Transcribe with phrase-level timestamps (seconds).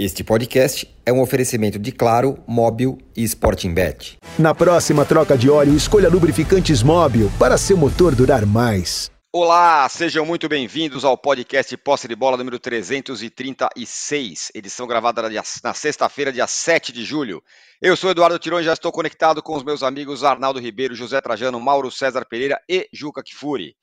[0.00, 4.16] Este podcast é um oferecimento de Claro, Móbil e Sporting Bet.
[4.38, 9.10] Na próxima troca de óleo, escolha lubrificantes Móbil para seu motor durar mais.
[9.32, 15.20] Olá, sejam muito bem-vindos ao podcast Posse de Bola número 336, edição gravada
[15.64, 17.42] na sexta-feira, dia 7 de julho.
[17.82, 21.20] Eu sou Eduardo Tironi e já estou conectado com os meus amigos Arnaldo Ribeiro, José
[21.20, 23.74] Trajano, Mauro César Pereira e Juca Kifuri.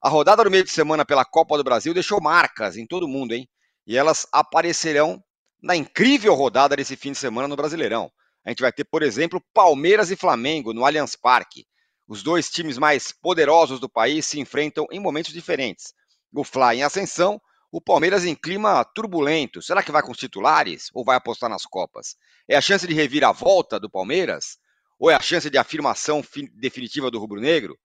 [0.00, 3.34] A rodada do meio de semana pela Copa do Brasil deixou marcas em todo mundo,
[3.34, 3.48] hein?
[3.84, 5.20] E elas aparecerão
[5.64, 8.12] na incrível rodada desse fim de semana no Brasileirão.
[8.44, 11.66] A gente vai ter, por exemplo, Palmeiras e Flamengo no Allianz Parque.
[12.06, 15.94] Os dois times mais poderosos do país se enfrentam em momentos diferentes.
[16.34, 17.40] O Fla em ascensão,
[17.72, 19.62] o Palmeiras em clima turbulento.
[19.62, 22.14] Será que vai com os titulares ou vai apostar nas Copas?
[22.46, 24.58] É a chance de revir a volta do Palmeiras?
[24.98, 27.78] Ou é a chance de afirmação definitiva do rubro-negro?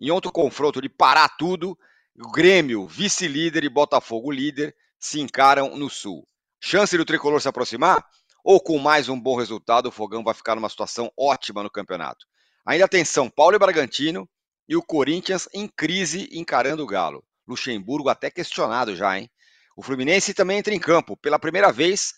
[0.00, 1.76] Em outro confronto de parar tudo,
[2.18, 6.26] o Grêmio, vice-líder, e Botafogo, líder, se encaram no Sul.
[6.60, 8.04] Chance do tricolor se aproximar?
[8.42, 12.26] Ou com mais um bom resultado, o Fogão vai ficar numa situação ótima no campeonato?
[12.64, 14.28] Ainda tem São Paulo e Bragantino
[14.68, 17.24] e o Corinthians em crise encarando o Galo.
[17.46, 19.30] Luxemburgo até questionado já, hein?
[19.76, 22.14] O Fluminense também entra em campo pela primeira vez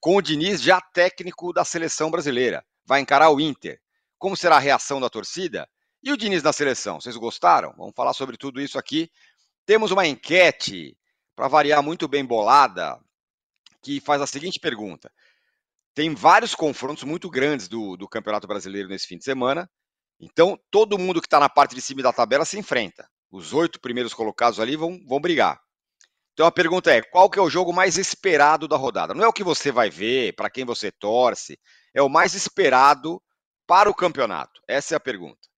[0.00, 2.64] com o Diniz já técnico da seleção brasileira.
[2.86, 3.80] Vai encarar o Inter.
[4.18, 5.68] Como será a reação da torcida?
[6.02, 7.00] E o Diniz na seleção?
[7.00, 7.74] Vocês gostaram?
[7.76, 9.10] Vamos falar sobre tudo isso aqui.
[9.66, 10.96] Temos uma enquete,
[11.36, 12.98] para variar muito bem bolada,
[13.82, 15.10] que faz a seguinte pergunta:
[15.94, 19.68] tem vários confrontos muito grandes do, do Campeonato Brasileiro nesse fim de semana.
[20.20, 23.08] Então, todo mundo que está na parte de cima da tabela se enfrenta.
[23.30, 25.60] Os oito primeiros colocados ali vão, vão brigar.
[26.32, 29.14] Então a pergunta é: qual que é o jogo mais esperado da rodada?
[29.14, 31.58] Não é o que você vai ver, para quem você torce,
[31.94, 33.22] é o mais esperado
[33.66, 34.60] para o campeonato.
[34.66, 35.48] Essa é a pergunta.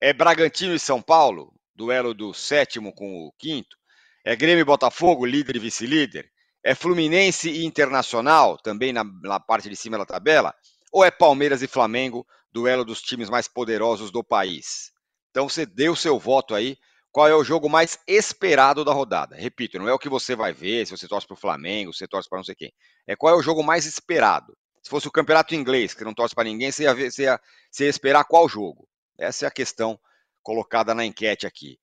[0.00, 3.76] É Bragantino e São Paulo, duelo do sétimo com o quinto?
[4.24, 6.31] É Grêmio e Botafogo, líder e vice-líder?
[6.64, 10.54] É Fluminense e Internacional, também na, na parte de cima da tabela?
[10.92, 14.92] Ou é Palmeiras e Flamengo, duelo dos times mais poderosos do país?
[15.30, 16.76] Então você deu seu voto aí.
[17.10, 19.36] Qual é o jogo mais esperado da rodada?
[19.36, 21.98] Repito, não é o que você vai ver, se você torce para o Flamengo, se
[21.98, 22.72] você torce para não sei quem.
[23.06, 24.56] É qual é o jogo mais esperado.
[24.82, 27.40] Se fosse o campeonato inglês, que não torce para ninguém, você ia, ver, você, ia,
[27.70, 28.88] você ia esperar qual jogo?
[29.18, 29.98] Essa é a questão
[30.42, 31.78] colocada na enquete aqui.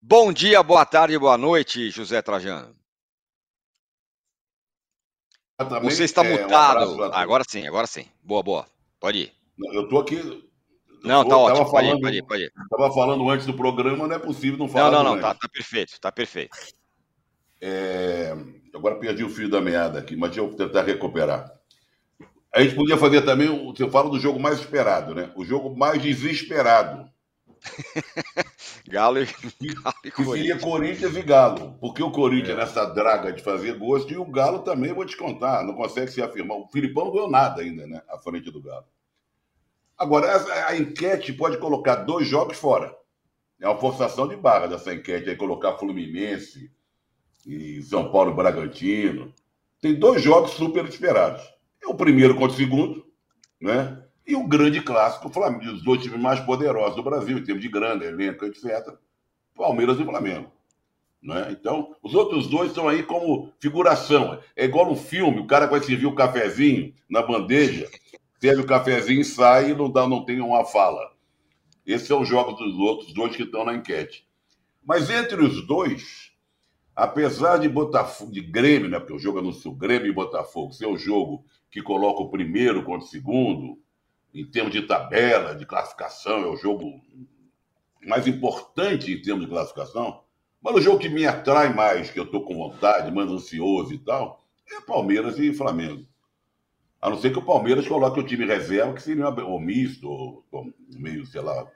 [0.00, 2.83] Bom dia, boa tarde, boa noite, José Trajano.
[5.56, 6.96] Também, Você está é, mutado.
[6.96, 8.06] Um agora sim, agora sim.
[8.22, 8.66] Boa, boa.
[8.98, 9.32] Pode ir.
[9.72, 10.16] Eu estou aqui.
[11.04, 11.70] não, está ótimo.
[11.70, 12.52] Pode ir, pode ir, pode ir.
[12.62, 14.90] Estava falando antes do programa, não é possível não falar.
[14.90, 15.22] Não, não, não.
[15.22, 16.56] Tá, tá, perfeito, tá perfeito.
[17.60, 18.36] É...
[18.74, 21.52] Agora perdi o fio da meada aqui, mas deixa eu tentar recuperar.
[22.52, 25.30] A gente podia fazer também, você fala do jogo mais esperado, né?
[25.36, 27.08] O jogo mais desesperado.
[28.88, 31.76] Galo e, Galo e que seria Corinthians e Galo.
[31.80, 32.56] Porque o Corinthians, é.
[32.56, 36.22] nessa draga de fazer gosto, e o Galo também, vou te contar, não consegue se
[36.22, 36.58] afirmar.
[36.58, 38.02] O Filipão não ganhou nada ainda, né?
[38.08, 38.86] À frente do Galo.
[39.96, 42.94] Agora, a, a enquete pode colocar dois jogos fora.
[43.60, 46.70] É uma forçação de barra dessa enquete aí, colocar Fluminense
[47.46, 49.32] e São Paulo Bragantino.
[49.80, 51.42] Tem dois jogos super esperados.
[51.82, 53.06] É o primeiro contra o segundo,
[53.60, 54.03] né?
[54.26, 57.68] E o grande clássico, Flamengo, os dois times mais poderosos do Brasil, em termos de
[57.68, 58.94] grande elenco, etc.
[59.54, 60.50] Palmeiras e Flamengo.
[61.22, 61.48] Né?
[61.50, 64.38] Então, os outros dois estão aí como figuração.
[64.54, 67.88] É igual um filme, o cara vai servir o cafezinho na bandeja,
[68.38, 71.12] serve o cafezinho e sai e não, dá, não tem uma fala.
[71.86, 74.26] Esse é o jogo dos outros dois que estão na enquete.
[74.82, 76.32] Mas entre os dois,
[76.94, 78.98] apesar de Botafogo, de Grêmio, né?
[78.98, 82.30] Porque o jogo é no Sul, Grêmio e Botafogo, ser o jogo que coloca o
[82.30, 83.78] primeiro contra o segundo,
[84.34, 87.00] em termos de tabela, de classificação, é o jogo
[88.04, 90.22] mais importante em termos de classificação.
[90.60, 93.98] Mas o jogo que me atrai mais, que eu estou com vontade, mais ansioso e
[93.98, 96.04] tal, é Palmeiras e Flamengo.
[97.00, 100.44] A não ser que o Palmeiras coloque o time reserva, que seria o misto, ou,
[100.50, 101.66] ou meio, sei lá.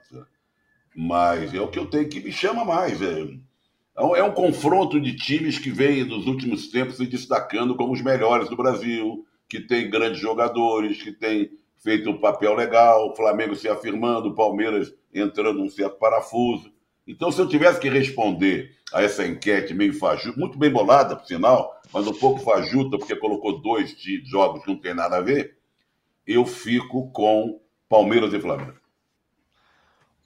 [0.95, 2.99] Mas é o que eu tenho que me chama mais.
[3.01, 3.21] É,
[3.95, 8.49] é um confronto de times que vem nos últimos tempos se destacando como os melhores
[8.49, 11.51] do Brasil, que tem grandes jogadores, que tem
[11.83, 16.71] feito um papel legal, o Flamengo se afirmando, o Palmeiras entrando num certo parafuso.
[17.07, 21.25] Então, se eu tivesse que responder a essa enquete meio fajuta, muito bem bolada, por
[21.25, 23.95] sinal, mas um pouco fajuta, porque colocou dois
[24.25, 25.57] jogos que não tem nada a ver,
[26.25, 28.77] eu fico com Palmeiras e Flamengo.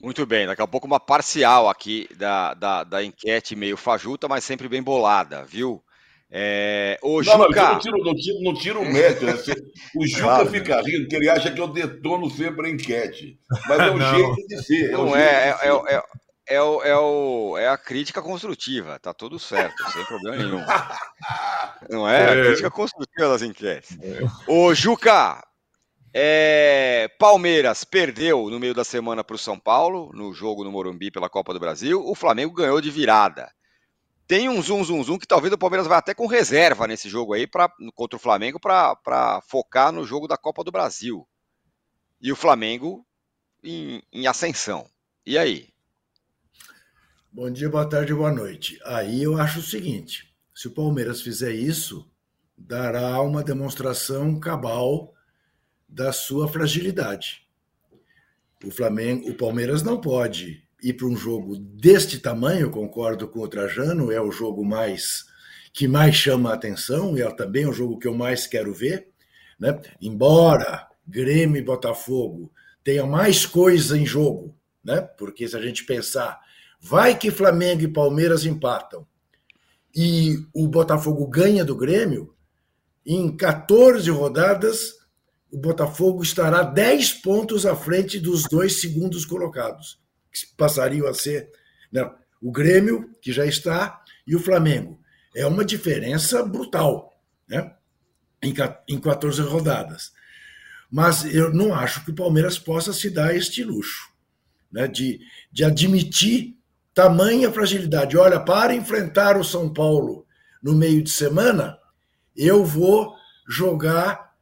[0.02, 4.44] Muito bem, daqui a pouco uma parcial aqui da, da, da enquete meio fajuta, mas
[4.44, 5.82] sempre bem bolada, viu?
[6.36, 6.98] É...
[7.00, 7.62] Ô, não, Juca...
[7.62, 9.24] não, não tiro, não, tiro, não tiro o mérito.
[9.24, 9.34] Né?
[9.94, 13.38] O Juca claro, fica rindo, porque ele acha que eu detono sempre a enquete.
[13.68, 14.90] Mas é o jeito de ser.
[14.90, 16.02] É não é, é, é,
[16.48, 20.60] é, o, é, o, é a crítica construtiva, tá tudo certo, sem problema nenhum.
[21.88, 22.28] Não é?
[22.28, 22.44] A é.
[22.46, 23.96] crítica construtiva das enquetes.
[24.48, 25.40] Ô, Juca,
[26.12, 31.12] é, Palmeiras perdeu no meio da semana para o São Paulo, no jogo no Morumbi
[31.12, 32.02] pela Copa do Brasil.
[32.04, 33.48] O Flamengo ganhou de virada.
[34.26, 37.34] Tem um zoom, zoom, zoom que talvez o Palmeiras vá até com reserva nesse jogo
[37.34, 41.28] aí pra, contra o Flamengo para focar no jogo da Copa do Brasil.
[42.20, 43.06] E o Flamengo
[43.62, 44.88] em, em ascensão.
[45.26, 45.68] E aí?
[47.30, 48.78] Bom dia, boa tarde, boa noite.
[48.84, 52.10] Aí eu acho o seguinte: se o Palmeiras fizer isso,
[52.56, 55.12] dará uma demonstração cabal
[55.88, 57.46] da sua fragilidade.
[58.64, 63.48] O Flamengo, o Palmeiras não pode ir para um jogo deste tamanho, concordo com o
[63.48, 65.24] Trajano, é o jogo mais
[65.72, 69.08] que mais chama a atenção e é também o jogo que eu mais quero ver,
[69.58, 69.80] né?
[70.00, 72.52] Embora Grêmio e Botafogo
[72.84, 74.54] tenha mais coisa em jogo,
[74.84, 75.00] né?
[75.00, 76.40] Porque se a gente pensar
[76.86, 79.06] Vai que Flamengo e Palmeiras empatam
[79.96, 82.34] e o Botafogo ganha do Grêmio,
[83.06, 84.92] em 14 rodadas,
[85.50, 89.98] o Botafogo estará 10 pontos à frente dos dois segundos colocados,
[90.34, 91.48] que passariam a ser
[91.92, 92.10] né,
[92.42, 95.00] o Grêmio, que já está, e o Flamengo.
[95.34, 97.12] É uma diferença brutal
[97.48, 97.72] né,
[98.42, 100.12] em 14 rodadas.
[100.90, 104.12] Mas eu não acho que o Palmeiras possa se dar este luxo
[104.70, 105.20] né, de,
[105.50, 106.56] de admitir
[106.92, 108.16] tamanha fragilidade.
[108.16, 110.26] Olha, para enfrentar o São Paulo
[110.62, 111.78] no meio de semana,
[112.36, 113.14] eu vou
[113.48, 114.32] jogar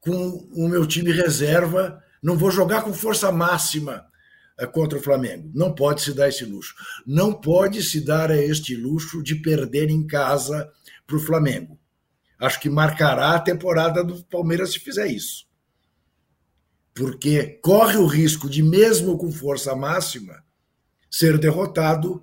[0.00, 4.06] com o meu time reserva, não vou jogar com força máxima
[4.64, 5.50] contra o Flamengo.
[5.52, 6.74] Não pode se dar esse luxo.
[7.06, 10.70] Não pode se dar este luxo de perder em casa
[11.06, 11.78] para o Flamengo.
[12.38, 15.46] Acho que marcará a temporada do Palmeiras se fizer isso.
[16.94, 20.42] Porque corre o risco de, mesmo com força máxima,
[21.10, 22.22] ser derrotado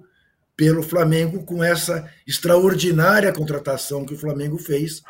[0.55, 5.01] pelo Flamengo com essa extraordinária contratação que o Flamengo fez,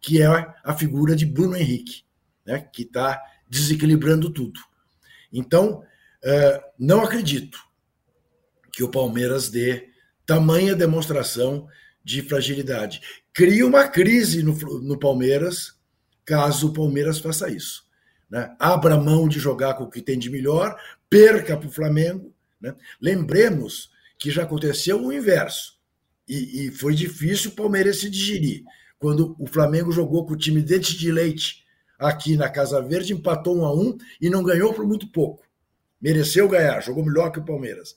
[0.00, 0.26] que é
[0.64, 2.02] a figura de Bruno Henrique,
[2.44, 4.60] né, que está desequilibrando tudo.
[5.32, 5.82] Então,
[6.24, 7.58] é, não acredito
[8.72, 9.88] que o Palmeiras dê
[10.26, 11.68] tamanha demonstração
[12.02, 13.00] de fragilidade.
[13.32, 15.74] Cria uma crise no, no Palmeiras
[16.24, 17.84] caso o Palmeiras faça isso.
[18.30, 18.54] Né?
[18.58, 20.76] Abra mão de jogar com o que tem de melhor,
[21.08, 22.34] perca para o Flamengo
[22.64, 22.74] né?
[22.98, 25.74] Lembremos que já aconteceu o inverso.
[26.26, 28.64] E, e, foi difícil o Palmeiras se digerir.
[28.98, 31.62] Quando o Flamengo jogou com o time dente de leite
[31.98, 35.44] aqui na Casa Verde, empatou um a um e não ganhou por muito pouco.
[36.04, 37.96] Mereceu ganhar, jogou melhor que o Palmeiras.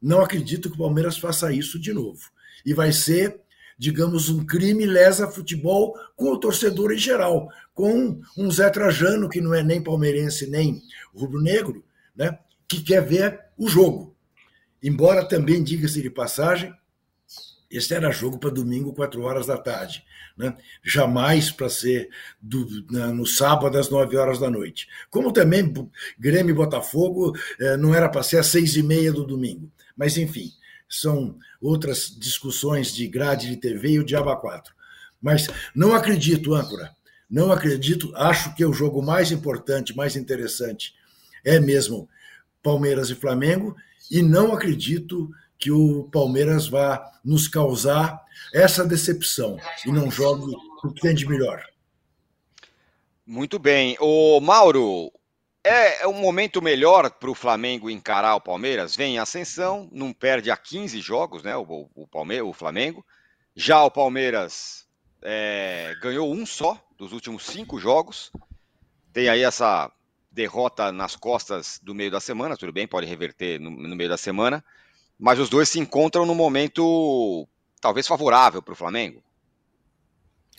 [0.00, 2.30] Não acredito que o Palmeiras faça isso de novo.
[2.64, 3.40] E vai ser,
[3.76, 9.40] digamos, um crime lesa futebol com o torcedor em geral, com um Zé Trajano, que
[9.40, 10.80] não é nem palmeirense nem
[11.12, 11.84] rubro-negro,
[12.14, 12.38] né?
[12.68, 14.14] que quer ver o jogo.
[14.80, 16.72] Embora também, diga-se de passagem,
[17.72, 20.04] esse era jogo para domingo, 4 horas da tarde.
[20.36, 20.56] Né?
[20.84, 22.08] Jamais para ser
[22.40, 24.88] do, na, no sábado às 9 horas da noite.
[25.10, 25.72] Como também
[26.18, 29.70] Grêmio e Botafogo eh, não era para ser às 6 e meia do domingo.
[29.96, 30.50] Mas, enfim,
[30.88, 34.74] são outras discussões de grade de TV e o Diaba 4.
[35.20, 36.90] Mas não acredito, âncora,
[37.30, 38.12] não acredito.
[38.14, 40.94] Acho que o jogo mais importante, mais interessante
[41.44, 42.08] é mesmo
[42.62, 43.74] Palmeiras e Flamengo,
[44.10, 45.30] e não acredito
[45.62, 48.20] que o Palmeiras vá nos causar
[48.52, 50.52] essa decepção e não jogue
[50.82, 51.64] o que tem de melhor.
[53.24, 53.96] Muito bem.
[54.00, 55.12] O Mauro,
[55.62, 58.96] é, é um momento melhor para o Flamengo encarar o Palmeiras?
[58.96, 61.56] Vem em ascensão, não perde a 15 jogos, né?
[61.56, 63.06] O, o, Palmeiras, o Flamengo.
[63.54, 64.84] Já o Palmeiras
[65.22, 68.32] é, ganhou um só dos últimos cinco jogos.
[69.12, 69.92] Tem aí essa
[70.28, 74.16] derrota nas costas do meio da semana, tudo bem, pode reverter no, no meio da
[74.16, 74.64] semana,
[75.22, 77.48] mas os dois se encontram no momento
[77.80, 79.22] talvez favorável para o Flamengo.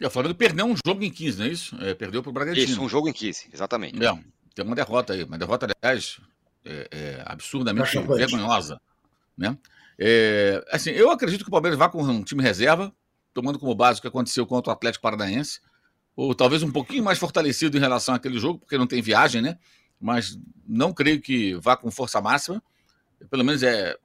[0.02, 1.76] o Flamengo perdeu um jogo em 15, não é isso?
[1.82, 2.66] É, perdeu para o Bragantino.
[2.66, 4.02] Isso, um jogo em 15, exatamente.
[4.02, 4.18] É,
[4.56, 6.18] tem uma derrota aí, uma derrota, aliás,
[6.64, 8.80] é, é absurdamente vergonhosa.
[9.38, 9.58] Né?
[10.00, 12.94] É, assim, eu acredito que o Palmeiras vá com um time reserva,
[13.34, 15.60] tomando como base o que aconteceu contra o Atlético Paranaense
[16.16, 19.58] ou talvez um pouquinho mais fortalecido em relação àquele jogo, porque não tem viagem, né?
[20.00, 22.64] Mas não creio que vá com força máxima.
[23.30, 23.98] Pelo menos é.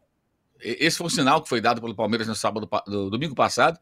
[0.60, 3.78] Esse foi o sinal que foi dado pelo Palmeiras no sábado, do domingo passado.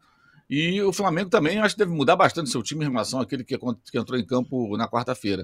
[0.49, 3.57] E o Flamengo também acho que deve mudar bastante seu time em relação àquele que,
[3.57, 5.43] que entrou em campo na quarta-feira.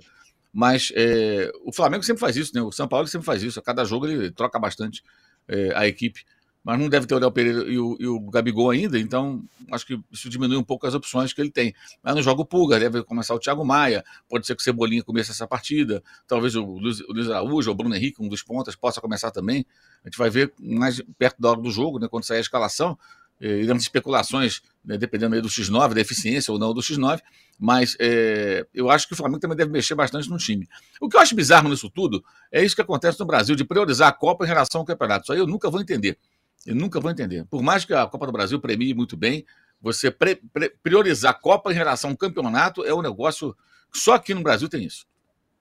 [0.54, 2.62] Mas é, o Flamengo sempre faz isso, né?
[2.62, 3.60] O São Paulo sempre faz isso.
[3.60, 5.04] A cada jogo ele troca bastante
[5.48, 6.24] é, a equipe
[6.64, 9.86] mas não deve ter o Léo Pereira e o, e o, Gabigol ainda, então acho
[9.86, 11.76] que isso diminui um pouco as opções que ele tem.
[12.02, 15.04] Mas não joga o Pulga, deve começar o Thiago Maia, pode ser que o Cebolinha
[15.04, 18.42] comece essa partida, talvez o Luiz, o Luiz Araújo ou o Bruno Henrique, um dos
[18.42, 19.66] pontas, possa começar também.
[20.04, 22.98] A gente vai ver mais perto da hora do jogo, né, quando sair a escalação,
[23.40, 27.22] eh, iremos especulações, né, dependendo aí do X9, da eficiência ou não do X9,
[27.60, 30.68] mas é, eu acho que o Flamengo também deve mexer bastante no time.
[31.00, 34.10] O que eu acho bizarro nisso tudo é isso que acontece no Brasil, de priorizar
[34.10, 35.24] a Copa em relação ao campeonato.
[35.24, 36.18] Isso aí eu nunca vou entender.
[36.66, 37.46] Eu nunca vou entender.
[37.46, 39.46] Por mais que a Copa do Brasil premie muito bem,
[39.82, 43.56] você pre, pre, priorizar a Copa em relação ao campeonato é um negócio.
[43.94, 45.06] Só aqui no Brasil tem isso.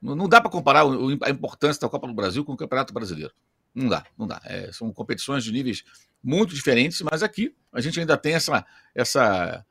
[0.01, 2.95] Não, não dá para comparar o, a importância da Copa do Brasil com o Campeonato
[2.95, 3.33] Brasileiro.
[3.75, 4.41] Não dá, não dá.
[4.45, 5.83] É, são competições de níveis
[6.23, 8.65] muito diferentes, mas aqui a gente ainda tem essa,
[8.95, 9.65] essa,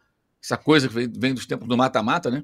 [0.43, 2.43] essa coisa que vem, vem dos tempos do mata-mata, né?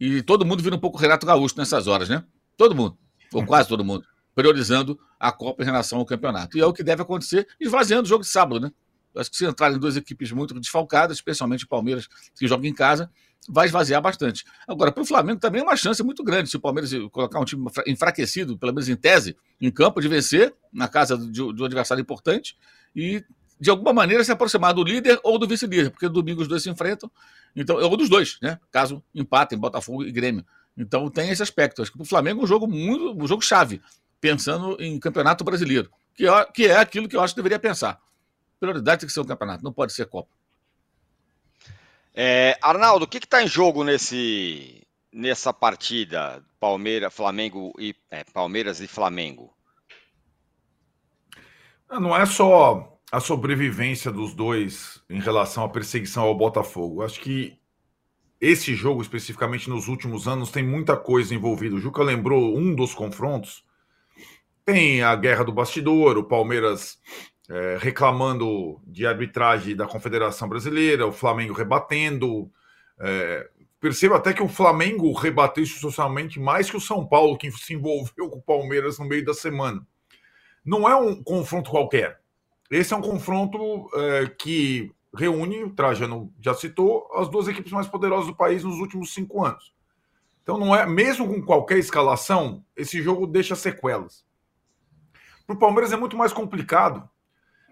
[0.00, 2.24] E todo mundo vira um pouco Renato Gaúcho nessas horas, né?
[2.56, 2.96] Todo mundo,
[3.32, 6.58] ou quase todo mundo, priorizando a Copa em relação ao campeonato.
[6.58, 8.72] E é o que deve acontecer, esvaziando o jogo de sábado, né?
[9.16, 13.10] Acho que se entrarem duas equipes muito desfalcadas, especialmente o Palmeiras, que joga em casa,
[13.48, 14.44] vai esvaziar bastante.
[14.66, 17.44] Agora, para o Flamengo também é uma chance muito grande se o Palmeiras colocar um
[17.44, 22.00] time enfraquecido, pelo menos em tese, em campo, de vencer na casa de, um adversário
[22.00, 22.56] importante
[22.94, 23.22] e,
[23.60, 26.70] de alguma maneira, se aproximar do líder ou do vice-líder, porque domingo os dois se
[26.70, 27.10] enfrentam,
[27.54, 28.58] então, ou dos dois, né?
[28.72, 30.44] Caso empatem Botafogo e Grêmio.
[30.76, 31.82] Então tem esse aspecto.
[31.82, 33.80] Acho que para o Flamengo é um jogo muito, um jogo chave,
[34.20, 38.00] pensando em campeonato brasileiro, que é, que é aquilo que eu acho que deveria pensar
[38.58, 40.30] prioridade tem que ser o campeonato, não pode ser Copa.
[42.14, 48.80] É, Arnaldo, o que está em jogo nesse, nessa partida Palmeiras, Flamengo e é, Palmeiras
[48.80, 49.52] e Flamengo?
[51.88, 57.02] Ah, não é só a sobrevivência dos dois em relação à perseguição ao Botafogo.
[57.02, 57.58] Acho que
[58.40, 61.76] esse jogo, especificamente nos últimos anos, tem muita coisa envolvida.
[61.76, 63.64] O Juca lembrou um dos confrontos.
[64.64, 66.98] Tem a guerra do bastidor, o Palmeiras
[67.48, 72.50] é, reclamando de arbitragem da Confederação Brasileira, o Flamengo rebatendo.
[72.98, 77.50] É, percebo até que o Flamengo rebateu isso socialmente mais que o São Paulo, que
[77.52, 79.86] se envolveu com o Palmeiras no meio da semana.
[80.64, 82.20] Não é um confronto qualquer.
[82.70, 87.86] Esse é um confronto é, que reúne, o Trajano já citou, as duas equipes mais
[87.86, 89.74] poderosas do país nos últimos cinco anos.
[90.42, 94.24] Então, não é, mesmo com qualquer escalação, esse jogo deixa sequelas.
[95.46, 97.08] Para o Palmeiras é muito mais complicado,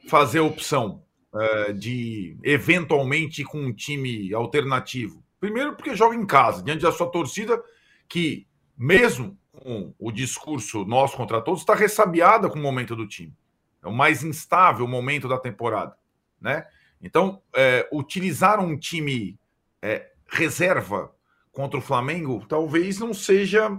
[0.09, 5.23] fazer a opção uh, de eventualmente com um time alternativo?
[5.41, 7.63] Primeiro, porque joga em casa, diante da sua torcida,
[8.09, 13.35] que, mesmo com o discurso nós contra todos, está ressabiada com o momento do time.
[13.83, 15.97] É o mais instável momento da temporada.
[16.41, 16.65] Né?
[17.01, 19.39] Então, é, utilizar um time
[19.81, 21.13] é, reserva
[21.51, 23.79] contra o Flamengo talvez não seja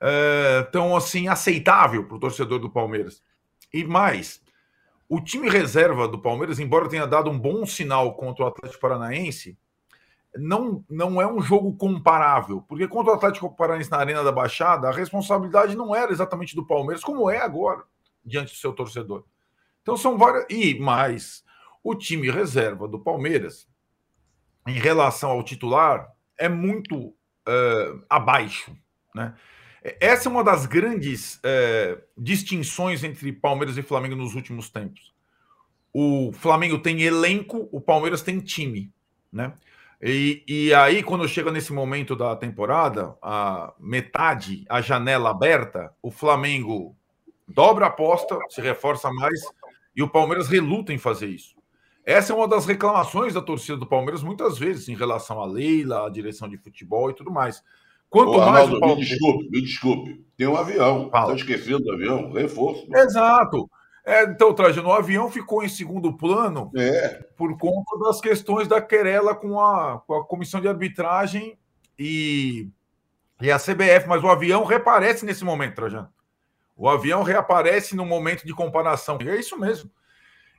[0.00, 3.22] é, tão assim aceitável para o torcedor do Palmeiras.
[3.72, 4.40] E mais,
[5.08, 9.58] o time reserva do Palmeiras, embora tenha dado um bom sinal contra o Atlético Paranaense,
[10.36, 14.88] não, não é um jogo comparável, porque contra o Atlético Paranaense na Arena da Baixada,
[14.88, 17.84] a responsabilidade não era exatamente do Palmeiras, como é agora,
[18.24, 19.24] diante do seu torcedor.
[19.82, 20.44] Então são várias.
[20.50, 21.42] E mais,
[21.82, 23.66] o time reserva do Palmeiras,
[24.66, 28.76] em relação ao titular, é muito uh, abaixo.
[29.14, 29.34] Né?
[30.00, 35.14] Essa é uma das grandes é, distinções entre Palmeiras e Flamengo nos últimos tempos.
[35.92, 38.92] O Flamengo tem elenco, o Palmeiras tem time,
[39.32, 39.52] né?
[40.00, 46.10] E, e aí, quando chega nesse momento da temporada, a metade, a janela aberta, o
[46.10, 46.96] Flamengo
[47.46, 49.40] dobra a aposta, se reforça mais,
[49.96, 51.56] e o Palmeiras reluta em fazer isso.
[52.04, 56.06] Essa é uma das reclamações da torcida do Palmeiras, muitas vezes, em relação à Leila,
[56.06, 57.62] à direção de futebol e tudo mais.
[58.10, 58.96] Quanto Ô, mais o Paulo...
[58.96, 60.24] me desculpe, me desculpe.
[60.36, 61.06] Tem um avião.
[61.06, 62.32] Está esquecendo do avião?
[62.32, 62.86] Reforço.
[62.94, 63.68] Exato.
[64.04, 67.26] É, então, Trajano, o avião ficou em segundo plano é.
[67.36, 71.58] por conta das questões da querela com a, com a comissão de arbitragem
[71.98, 72.70] e,
[73.38, 76.08] e a CBF, mas o avião reaparece nesse momento, Trajano.
[76.74, 79.18] O avião reaparece no momento de comparação.
[79.20, 79.90] É isso mesmo.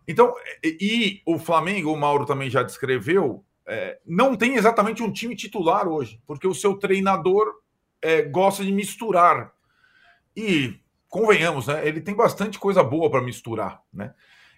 [0.07, 5.11] Então, e, e o Flamengo, o Mauro também já descreveu, é, não tem exatamente um
[5.11, 7.53] time titular hoje, porque o seu treinador
[8.01, 9.53] é, gosta de misturar.
[10.35, 13.81] E, convenhamos, né, ele tem bastante coisa boa para misturar.
[13.93, 14.11] Né?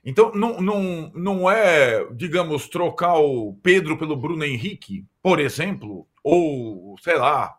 [0.03, 6.95] Então, não, não, não é, digamos, trocar o Pedro pelo Bruno Henrique, por exemplo, ou,
[7.01, 7.57] sei lá,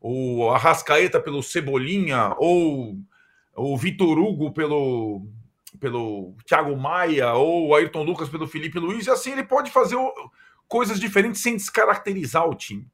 [0.00, 2.96] o Arrascaeta pelo Cebolinha, ou
[3.56, 5.26] o Vitor Hugo pelo,
[5.80, 9.96] pelo Thiago Maia, ou o Ayrton Lucas pelo Felipe Luiz, e assim ele pode fazer
[9.96, 10.12] o
[10.72, 12.90] coisas diferentes sem descaracterizar o time.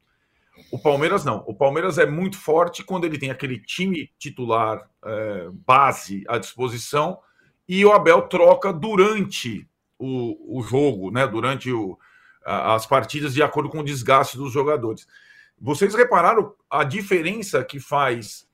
[0.69, 1.45] O Palmeiras não.
[1.47, 7.17] O Palmeiras é muito forte quando ele tem aquele time titular é, base à disposição
[7.65, 9.65] e o Abel troca durante
[9.97, 11.25] o, o jogo, né?
[11.25, 11.97] Durante o,
[12.43, 15.07] as partidas de acordo com o desgaste dos jogadores.
[15.57, 18.45] Vocês repararam a diferença que faz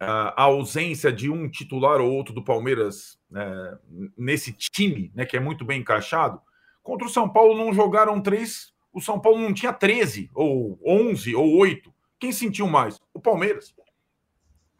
[0.00, 3.78] a ausência de um titular ou outro do Palmeiras é,
[4.18, 6.40] nesse time, né, que é muito bem encaixado,
[6.82, 11.34] contra o São Paulo não jogaram três, o São Paulo não tinha 13, ou 11,
[11.34, 11.92] ou 8.
[12.18, 13.00] Quem sentiu mais?
[13.14, 13.74] O Palmeiras.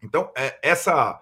[0.02, 1.20] Então, é, essa,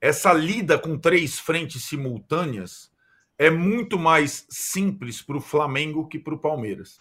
[0.00, 2.90] essa lida com três frentes simultâneas
[3.38, 6.98] é muito mais simples para o Flamengo que para o Palmeiras.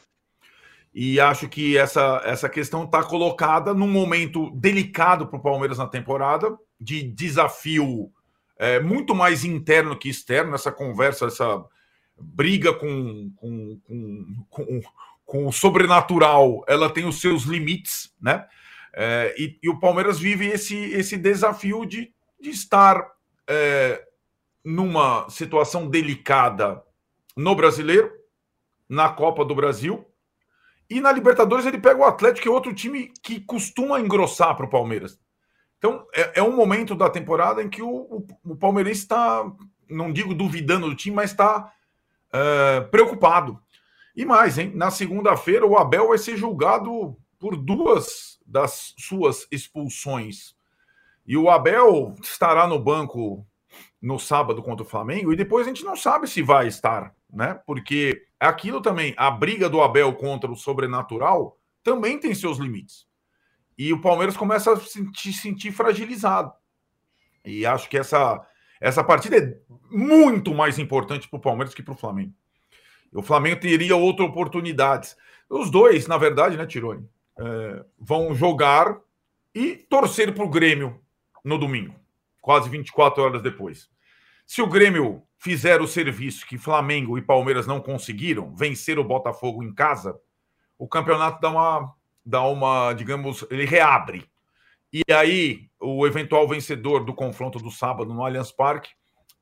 [0.94, 5.88] E acho que essa, essa questão está colocada num momento delicado para o Palmeiras na
[5.88, 8.12] temporada, de desafio
[8.58, 11.64] é, muito mais interno que externo, essa conversa, essa
[12.22, 14.82] briga com, com, com, com,
[15.26, 18.48] com o sobrenatural, ela tem os seus limites, né?
[18.94, 23.10] É, e, e, o Palmeiras vive esse, esse desafio de, de estar
[23.48, 24.06] é,
[24.66, 26.84] numa situação delicada
[27.36, 28.12] no brasileiro,
[28.90, 30.06] na Copa do Brasil
[30.92, 34.66] e na Libertadores ele pega o Atlético, que é outro time que costuma engrossar para
[34.66, 35.18] o Palmeiras.
[35.78, 39.50] Então é, é, um momento da temporada em que o, o, o Palmeirense está,
[39.90, 41.72] não digo duvidando do time, mas está
[42.34, 43.62] é, preocupado.
[44.16, 44.72] E mais, hein?
[44.76, 50.56] Na segunda-feira o Abel vai ser julgado por duas das suas expulsões.
[51.26, 53.46] E o Abel estará no banco
[54.02, 57.60] no sábado contra o Flamengo e depois a gente não sabe se vai estar, né?
[57.66, 63.06] Porque aquilo também, a briga do Abel contra o sobrenatural também tem seus limites.
[63.78, 66.52] E o Palmeiras começa a se sentir fragilizado.
[67.44, 68.40] E acho que essa,
[68.82, 69.58] essa partida é
[69.92, 72.34] muito mais importante para o Palmeiras que para o Flamengo.
[73.14, 75.16] O Flamengo teria outras oportunidades.
[75.48, 77.08] Os dois, na verdade, né, Tirone,
[77.38, 79.00] é, vão jogar
[79.54, 81.00] e torcer para o Grêmio
[81.44, 81.94] no domingo,
[82.42, 83.90] quase 24 horas depois.
[84.48, 89.64] Se o Grêmio fizer o serviço que Flamengo e Palmeiras não conseguiram, vencer o Botafogo
[89.64, 90.18] em casa,
[90.78, 91.96] o campeonato dá uma,
[92.26, 94.30] dá uma, digamos, ele reabre.
[94.94, 98.92] E aí, o eventual vencedor do confronto do sábado no Allianz Parque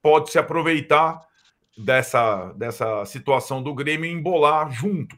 [0.02, 1.20] pode se aproveitar
[1.78, 5.18] dessa, dessa situação do Grêmio e embolar junto.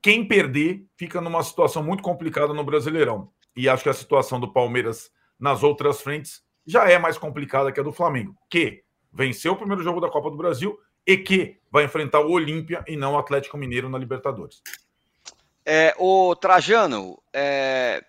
[0.00, 3.30] Quem perder fica numa situação muito complicada no Brasileirão.
[3.56, 7.80] E acho que a situação do Palmeiras nas outras frentes já é mais complicada que
[7.80, 8.82] a do Flamengo, que
[9.12, 12.96] venceu o primeiro jogo da Copa do Brasil e que vai enfrentar o Olímpia e
[12.96, 14.62] não o Atlético Mineiro na Libertadores.
[15.64, 18.04] É, o Trajano, é,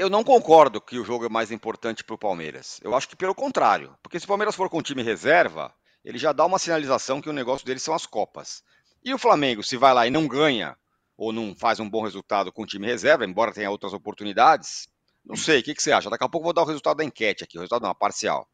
[0.00, 2.80] eu não concordo que o jogo é mais importante para o Palmeiras.
[2.82, 3.96] Eu acho que pelo contrário.
[4.02, 5.72] Porque se o Palmeiras for com o time reserva,
[6.04, 8.62] ele já dá uma sinalização que o negócio dele são as Copas.
[9.04, 10.76] E o Flamengo, se vai lá e não ganha,
[11.16, 14.88] ou não faz um bom resultado com o time reserva, embora tenha outras oportunidades,
[15.24, 16.10] não sei, o que, que você acha?
[16.10, 18.48] Daqui a pouco eu vou dar o resultado da enquete aqui, o resultado não, parcial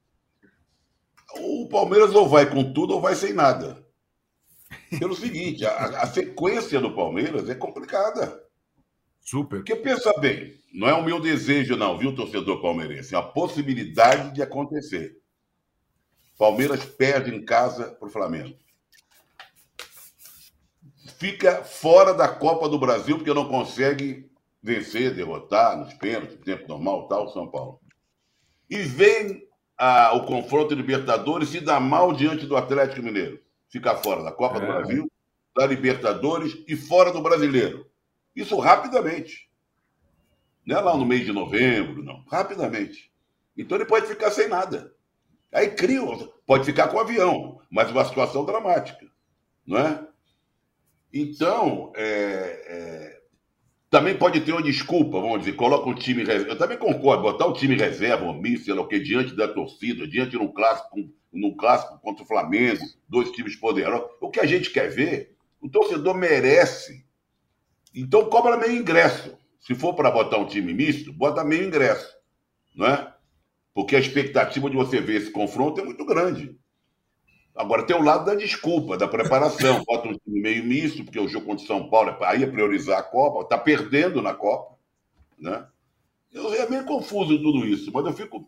[1.34, 3.84] o Palmeiras ou vai com tudo ou vai sem nada.
[4.98, 8.42] Pelo seguinte, a, a sequência do Palmeiras é complicada.
[9.26, 9.56] Super.
[9.56, 13.12] Porque pensa bem, não é o meu desejo, não, viu, torcedor palmeirense?
[13.12, 15.18] É a possibilidade de acontecer.
[16.38, 18.56] Palmeiras perde em casa para o Flamengo.
[21.18, 24.30] Fica fora da Copa do Brasil porque não consegue
[24.62, 27.80] vencer, derrotar nos pênaltis, tempo normal, tal, São Paulo.
[28.70, 33.40] E vem a, o confronto de Libertadores e dá mal diante do Atlético Mineiro.
[33.68, 34.60] Ficar fora da Copa é.
[34.60, 35.10] do Brasil,
[35.56, 37.86] da Libertadores e fora do Brasileiro.
[38.36, 39.48] Isso rapidamente.
[40.64, 42.22] Não é lá no mês de novembro, não.
[42.30, 43.10] Rapidamente.
[43.56, 44.94] Então ele pode ficar sem nada.
[45.52, 46.00] Aí cria,
[46.46, 49.06] pode ficar com o avião, mas uma situação dramática,
[49.66, 50.06] não é?
[51.12, 53.20] Então, é, é,
[53.88, 56.52] também pode ter uma desculpa, vamos dizer, coloca um time reserva.
[56.52, 60.06] Eu também concordo, botar o time reserva, omisso, sei lá o quê, diante da torcida,
[60.06, 60.96] diante de um clássico,
[61.32, 64.10] no clássico contra o Flamengo, dois times poderosos.
[64.20, 67.05] O que a gente quer ver, o torcedor merece.
[67.96, 69.38] Então cobra meio ingresso.
[69.58, 72.14] Se for para botar um time misto, bota meio ingresso,
[72.74, 73.12] não é?
[73.74, 76.56] Porque a expectativa de você ver esse confronto é muito grande.
[77.54, 79.82] Agora tem o lado da desculpa, da preparação.
[79.88, 82.98] Bota um time meio misto, porque o jogo contra o São Paulo aí é priorizar
[82.98, 84.76] a Copa, está perdendo na Copa.
[85.38, 85.66] Né?
[86.30, 88.46] Eu, é meio confuso tudo isso, mas eu fico.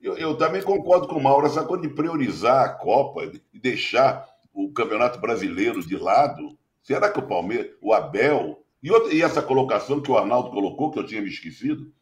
[0.00, 4.24] Eu, eu também concordo com o Mauro, essa coisa de priorizar a Copa e deixar
[4.52, 6.56] o Campeonato Brasileiro de lado.
[6.82, 10.92] Será que o Palmeiras, o Abel, e, outra, e essa colocação que o Arnaldo colocou,
[10.92, 11.92] que eu tinha me esquecido,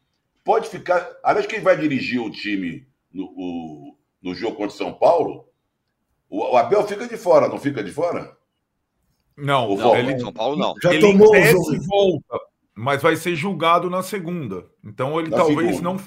[0.43, 1.09] pode ficar.
[1.23, 5.47] Aliás, quem vai dirigir o time no, o, no jogo contra o São Paulo
[6.35, 8.35] o Abel fica de fora, não fica de fora?
[9.37, 10.73] Não, o não ele, São Paulo não.
[10.81, 11.85] Já ele tomou o jogo.
[11.85, 12.39] volta,
[12.73, 14.65] mas vai ser julgado na segunda.
[14.83, 15.97] Então ele na talvez não,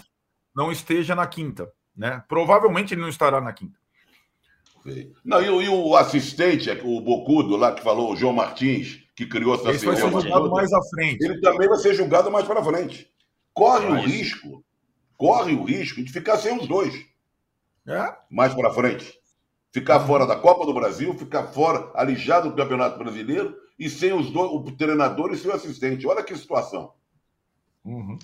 [0.52, 2.24] não esteja na quinta, né?
[2.28, 3.78] Provavelmente ele não estará na quinta.
[5.24, 9.56] Não, e, e, o assistente, o Bocudo lá que falou, o João Martins, que criou
[9.56, 11.24] essa Esse vai ser julgado mais à frente.
[11.24, 13.10] Ele também vai ser julgado mais para frente.
[13.52, 14.64] Corre o risco
[15.16, 16.94] corre o risco de ficar sem os dois.
[17.86, 18.14] É?
[18.30, 19.18] Mais para frente.
[19.72, 24.30] Ficar fora da Copa do Brasil, ficar fora, alijado do Campeonato Brasileiro e sem os
[24.30, 26.06] dois, o treinador e seu assistente.
[26.06, 26.92] Olha que situação.
[27.84, 28.18] Uhum.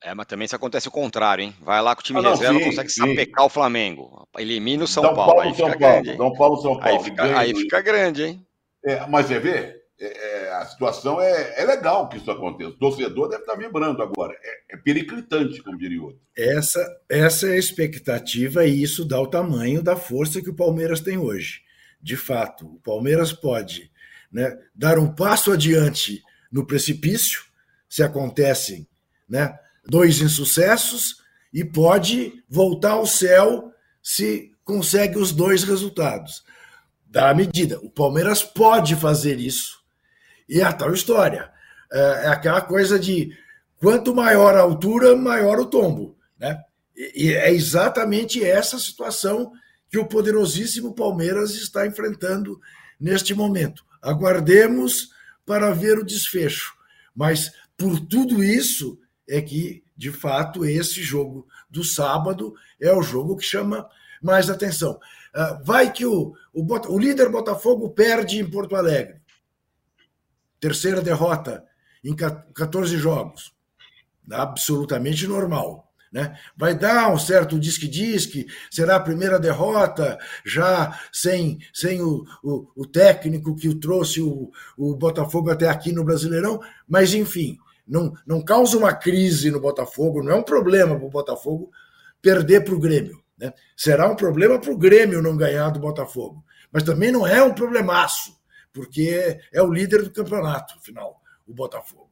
[0.00, 1.54] É, mas também se acontece o contrário, hein?
[1.60, 3.00] Vai lá com o time ah, não, reserva, sim, consegue sim.
[3.00, 4.26] sapecar o Flamengo.
[4.36, 5.32] Elimina o São, São Paulo.
[5.32, 6.16] Paulo aí São fica Paulo, grande.
[6.16, 6.98] São Paulo, São Paulo.
[6.98, 8.46] Aí fica, aí fica grande, hein?
[8.84, 12.70] É, mas você vê, é, é, a situação é, é legal que isso aconteça.
[12.70, 14.34] O torcedor deve estar vibrando agora.
[14.42, 16.20] É, é periclitante, como diria outro.
[16.36, 21.00] Essa, essa é a expectativa e isso dá o tamanho da força que o Palmeiras
[21.00, 21.60] tem hoje.
[22.02, 23.92] De fato, o Palmeiras pode
[24.32, 27.44] né, dar um passo adiante no precipício,
[27.88, 28.88] se acontecem
[29.28, 31.22] né, dois insucessos,
[31.54, 36.42] e pode voltar ao céu se consegue os dois resultados.
[37.06, 37.78] Da medida.
[37.80, 39.81] O Palmeiras pode fazer isso.
[40.52, 41.50] E é a tal história.
[41.90, 43.34] É, é aquela coisa de
[43.78, 46.14] quanto maior a altura, maior o tombo.
[46.38, 46.62] Né?
[46.94, 49.50] E é exatamente essa situação
[49.88, 52.60] que o poderosíssimo Palmeiras está enfrentando
[53.00, 53.82] neste momento.
[54.02, 55.08] Aguardemos
[55.46, 56.74] para ver o desfecho.
[57.16, 63.38] Mas por tudo isso é que, de fato, esse jogo do sábado é o jogo
[63.38, 63.88] que chama
[64.22, 65.00] mais atenção.
[65.32, 69.21] Ah, vai que o, o, o líder Botafogo perde em Porto Alegre.
[70.62, 71.64] Terceira derrota
[72.04, 73.52] em 14 jogos.
[74.30, 75.92] Absolutamente normal.
[76.12, 76.38] Né?
[76.56, 82.86] Vai dar um certo disque-disque, será a primeira derrota, já sem, sem o, o, o
[82.86, 88.78] técnico que trouxe o, o Botafogo até aqui no Brasileirão, mas enfim, não, não causa
[88.78, 91.72] uma crise no Botafogo, não é um problema para o Botafogo
[92.20, 93.20] perder para o Grêmio.
[93.36, 93.52] Né?
[93.76, 97.52] Será um problema para o Grêmio não ganhar do Botafogo, mas também não é um
[97.52, 98.40] problemaço,
[98.72, 102.10] porque é o líder do campeonato, afinal, o Botafogo.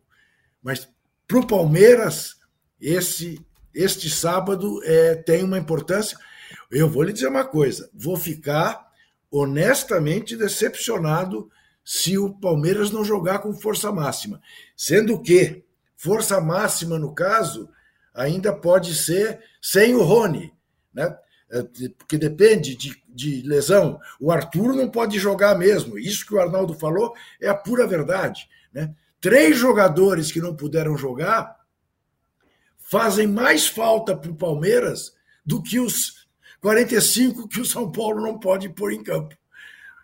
[0.62, 0.88] Mas
[1.27, 2.37] para o Palmeiras,
[2.81, 3.44] esse
[3.75, 6.18] este sábado é, tem uma importância.
[6.70, 8.88] Eu vou lhe dizer uma coisa: vou ficar
[9.31, 11.49] honestamente decepcionado
[11.85, 14.40] se o Palmeiras não jogar com força máxima.
[14.77, 15.64] Sendo que
[15.96, 17.68] força máxima, no caso,
[18.14, 20.53] ainda pode ser sem o Rony,
[20.92, 21.16] né?
[21.53, 21.62] É,
[21.99, 24.01] porque depende de, de lesão.
[24.18, 25.99] O Arthur não pode jogar mesmo.
[25.99, 28.49] Isso que o Arnaldo falou é a pura verdade.
[28.73, 28.94] Né?
[29.20, 31.57] Três jogadores que não puderam jogar
[32.79, 36.29] fazem mais falta para o Palmeiras do que os
[36.61, 39.37] 45 que o São Paulo não pode pôr em campo.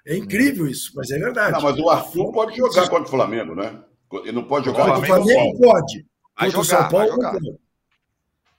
[0.07, 1.53] É incrível isso, mas é verdade.
[1.53, 3.83] Não, mas o Arthur pode jogar contra o Flamengo, né?
[4.13, 5.29] Ele não pode jogar contra o Flamengo.
[5.29, 6.07] Flamengo pode.
[6.39, 7.33] Vai contra jogar, o São Paulo vai jogar.
[7.33, 7.67] não pode.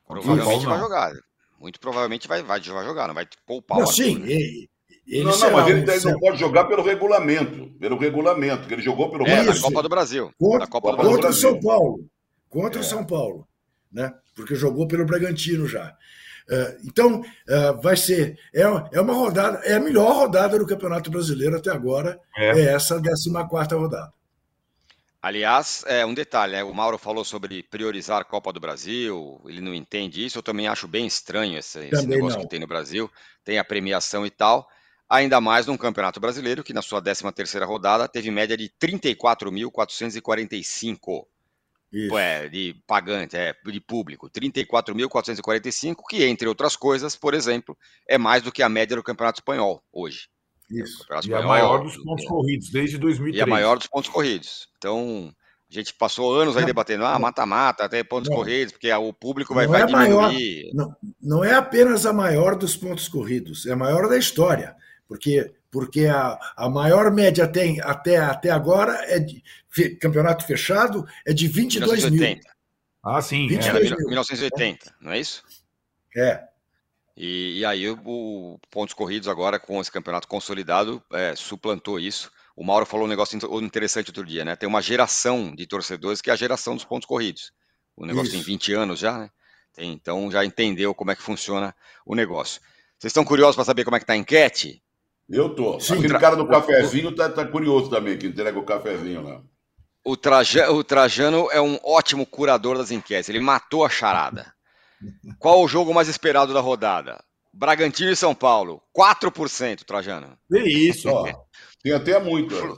[0.08, 1.27] Provavelmente vai jogar.
[1.60, 3.80] Muito provavelmente vai, vai, vai jogar, não vai poupar.
[3.80, 4.32] Não, sim, né?
[4.32, 4.70] ele,
[5.08, 7.72] ele não, não, mas ele, ele não pode jogar pelo regulamento.
[7.80, 10.32] Pelo regulamento, que ele jogou pelo é, na Copa do Brasil.
[10.38, 12.06] Contra, Copa do contra o São Paulo.
[12.50, 12.88] Contra o é.
[12.88, 13.48] São Paulo
[13.92, 14.14] né?
[14.36, 15.96] porque jogou pelo Bragantino já.
[16.50, 18.38] Uh, então, uh, vai ser.
[18.54, 22.74] É, é uma rodada, é a melhor rodada do Campeonato Brasileiro até agora, é, é
[22.74, 23.30] essa 14
[23.74, 24.14] rodada.
[25.28, 26.64] Aliás, é um detalhe, né?
[26.64, 30.70] o Mauro falou sobre priorizar a Copa do Brasil, ele não entende isso, eu também
[30.70, 32.46] acho bem estranho esse, esse negócio não.
[32.46, 33.12] que tem no Brasil,
[33.44, 34.70] tem a premiação e tal,
[35.10, 41.26] ainda mais num Campeonato Brasileiro, que na sua 13 terceira rodada teve média de 34.445
[42.18, 48.44] é, de pagante, é, de público, 34.445, que, entre outras coisas, por exemplo, é mais
[48.44, 50.30] do que a média do Campeonato Espanhol hoje.
[50.70, 51.06] Isso.
[51.28, 52.28] E a maior dos pontos é.
[52.28, 53.40] corridos, desde 2003.
[53.40, 54.68] E a maior dos pontos corridos.
[54.78, 55.34] Então,
[55.70, 58.36] a gente passou anos aí debatendo, ah, mata-mata, até pontos não.
[58.36, 60.16] corridos, porque o público vai, vai é diminuir.
[60.16, 64.76] Maior, não, não é apenas a maior dos pontos corridos, é a maior da história.
[65.08, 69.44] Porque porque a, a maior média tem até, até agora é de
[70.00, 72.36] campeonato fechado é de 22 1980.
[72.36, 72.58] mil.
[73.04, 73.48] Ah, sim.
[73.48, 73.96] 22 é.
[73.96, 75.44] 1980, não é isso?
[76.16, 76.47] É.
[77.18, 82.32] E, e aí o, o, pontos corridos agora com esse campeonato consolidado é, suplantou isso.
[82.56, 84.56] O Mauro falou um negócio interessante outro dia, né?
[84.56, 87.52] Tem uma geração de torcedores que é a geração dos pontos corridos.
[87.96, 88.36] O negócio isso.
[88.36, 89.30] tem 20 anos já, né?
[89.74, 91.76] Tem, então já entendeu como é que funciona
[92.06, 92.62] o negócio.
[93.00, 94.82] Vocês estão curiosos para saber como é que está a enquete?
[95.28, 95.80] Eu tô.
[95.80, 96.20] Sim, Aquele tra...
[96.20, 99.42] cara do cafezinho tá, tá, curioso também, que entrega o cafezinho lá.
[100.04, 100.72] O, Traja...
[100.72, 103.28] o Trajano é um ótimo curador das enquetes.
[103.28, 104.54] Ele matou a charada.
[105.40, 107.24] Qual o jogo mais esperado da rodada?
[107.54, 108.82] Bragantino e São Paulo.
[108.96, 110.38] 4%, Trajano.
[110.52, 111.28] Que isso, ó.
[111.82, 112.56] Tem até muito.
[112.56, 112.78] Flu...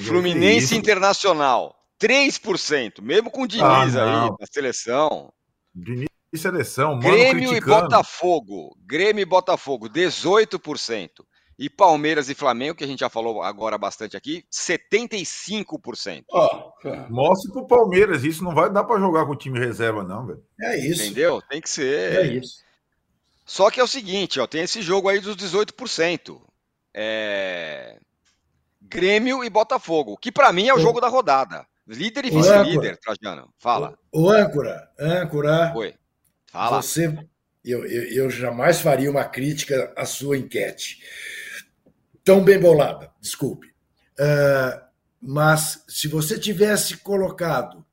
[0.00, 1.74] Fluminense Internacional.
[2.00, 3.00] 3%.
[3.00, 5.32] Mesmo com o Diniz ah, aí, na seleção.
[5.74, 7.56] Diniz e seleção, mano Grêmio criticando.
[7.56, 8.76] e Botafogo.
[8.86, 11.08] Grêmio e Botafogo, 18%.
[11.62, 16.24] E Palmeiras e Flamengo, que a gente já falou agora bastante aqui, 75%.
[16.28, 16.72] Oh,
[17.08, 20.44] mostre pro Palmeiras, isso não vai dar para jogar com o time reserva, não, velho.
[20.60, 21.04] É isso.
[21.04, 21.40] Entendeu?
[21.48, 22.16] Tem que ser.
[22.16, 22.64] É isso.
[23.44, 26.42] Só que é o seguinte, ó, tem esse jogo aí dos 18%.
[26.92, 27.96] É...
[28.80, 31.64] Grêmio e Botafogo, que para mim é o jogo da rodada.
[31.86, 33.54] Líder e vice-líder, Trajano.
[33.56, 33.96] Fala.
[34.10, 35.72] O, o âncora, âncora.
[35.76, 35.94] Oi.
[36.50, 36.82] Fala.
[36.82, 37.16] Você,
[37.64, 40.98] eu, eu, eu jamais faria uma crítica à sua enquete.
[42.24, 43.68] Tão bem bolada, desculpe.
[44.18, 44.80] Uh,
[45.20, 47.84] mas se você tivesse colocado,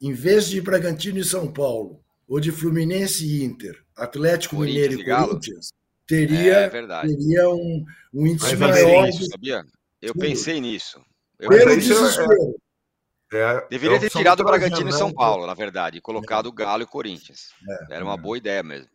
[0.00, 5.04] em vez de Bragantino e São Paulo, ou de Fluminense e Inter, Atlético Mineiro e
[5.04, 5.72] Corinthians,
[6.06, 9.08] teria, é, teria um, um índice maior.
[9.08, 9.64] Isso, sabia?
[10.00, 11.00] Eu pensei nisso.
[11.38, 12.54] Eu Pelo pensei desespero.
[13.32, 16.52] É, Deveria é ter tirado o Bragantino e São Paulo, na verdade, e colocado o
[16.52, 17.48] Galo e o Corinthians.
[17.90, 18.88] É, Era uma boa ideia mesmo.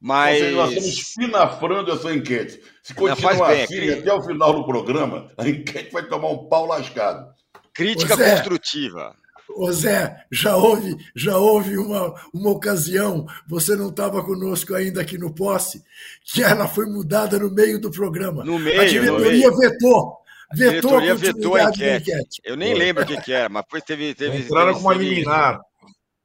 [0.00, 0.38] Mas.
[0.38, 2.60] Seja, nós estamos espinafrando essa enquete.
[2.82, 6.66] Se continuar bem, assim, até o final do programa, a enquete vai tomar um pau
[6.66, 7.32] lascado.
[7.74, 9.14] Crítica Zé, construtiva.
[9.56, 15.18] Ô Zé, já houve, já houve uma, uma ocasião, você não estava conosco ainda aqui
[15.18, 15.82] no Posse,
[16.24, 18.44] que ela foi mudada no meio do programa.
[18.44, 20.20] No meio, a diretoria vetou.
[20.50, 22.10] A vetou diretoria a vetou a enquete.
[22.10, 22.42] enquete.
[22.44, 24.14] Eu nem lembro o que, que era, mas depois teve.
[24.14, 25.60] teve Entraram com uma liminar.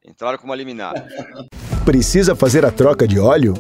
[0.03, 0.93] Entraram com uma liminar.
[1.85, 3.53] Precisa fazer a troca de óleo?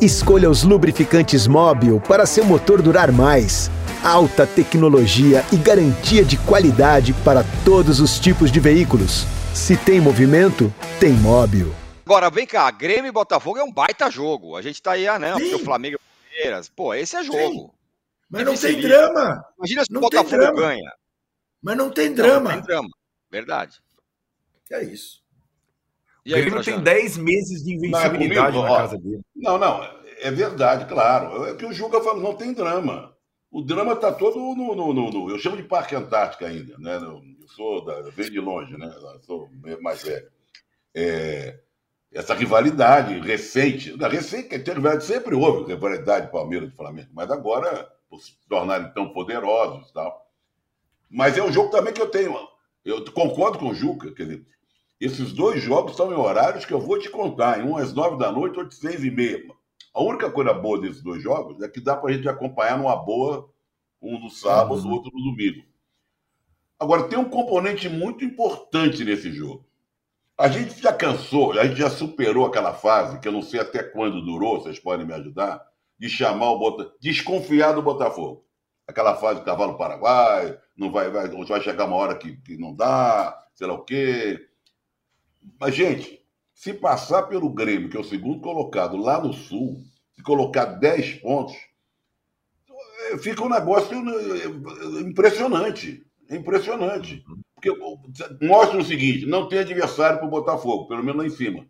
[0.00, 3.68] Escolha os lubrificantes Móbil para seu motor durar mais.
[4.00, 9.26] Alta tecnologia e garantia de qualidade para todos os tipos de veículos.
[9.52, 11.74] Se tem movimento, tem Móbil.
[12.06, 14.54] Agora, vem cá, Grêmio e Botafogo é um baita jogo.
[14.54, 16.68] A gente tá aí, ah, não, porque o Flamengo e Palmeiras.
[16.68, 17.38] Pô, esse é jogo.
[17.40, 17.70] Sim.
[18.30, 19.44] Mas não tem drama.
[19.58, 20.92] Imagina se o Botafogo ganha.
[21.60, 22.34] Mas não tem drama.
[22.34, 22.88] Não, não tem drama.
[23.28, 23.80] Verdade.
[24.70, 25.21] É isso.
[26.24, 29.20] E aí, o Grêmio tem 10 meses de invencibilidade não, é na casa dele.
[29.34, 29.82] Não, não,
[30.20, 31.46] é verdade, claro.
[31.46, 33.12] É que o Juca falou, não tem drama.
[33.50, 36.96] O drama está todo no, no, no, no, Eu chamo de Parque Antártica ainda, né?
[36.96, 37.94] Eu sou da.
[37.94, 38.86] Eu venho de longe, né?
[38.86, 40.26] Eu sou mais velho.
[40.94, 41.58] É,
[42.12, 43.96] essa rivalidade recente.
[43.96, 49.12] Da recente, rivalidade sempre houve rivalidade Palmeiras e Flamengo, mas agora, por se tornarem tão
[49.12, 50.30] poderosos e tal.
[51.10, 52.34] Mas é um jogo também que eu tenho.
[52.84, 54.46] Eu concordo com o Juca, quer dizer,
[55.04, 58.18] esses dois jogos são em horários que eu vou te contar, em um às nove
[58.18, 59.42] da noite, outro às seis e meia.
[59.92, 62.94] A única coisa boa desses dois jogos é que dá para a gente acompanhar numa
[62.94, 63.50] boa,
[64.00, 64.92] um no sábado, o uhum.
[64.92, 65.64] outro no domingo.
[66.78, 69.66] Agora, tem um componente muito importante nesse jogo.
[70.38, 73.82] A gente já cansou, a gente já superou aquela fase, que eu não sei até
[73.82, 75.64] quando durou, vocês podem me ajudar,
[75.98, 78.46] de chamar o Botafogo, desconfiar do Botafogo.
[78.86, 82.72] Aquela fase do cavalo paraguai, não vai, vai, vai chegar uma hora que, que não
[82.72, 84.51] dá, sei lá o quê
[85.58, 86.22] mas, gente,
[86.54, 89.82] se passar pelo Grêmio, que é o segundo colocado lá no Sul,
[90.18, 91.56] e colocar 10 pontos,
[93.20, 96.06] fica um negócio é, impressionante.
[96.30, 97.24] Impressionante.
[97.54, 97.70] Porque
[98.44, 101.66] mostra o seguinte: não tem adversário para o Botafogo, pelo menos lá em cima.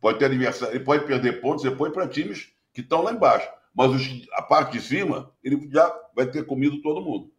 [0.00, 3.48] Pode ter adversário, ele pode perder pontos depois para times que estão lá embaixo.
[3.74, 7.32] Mas os, a parte de cima, ele já vai ter comido todo mundo.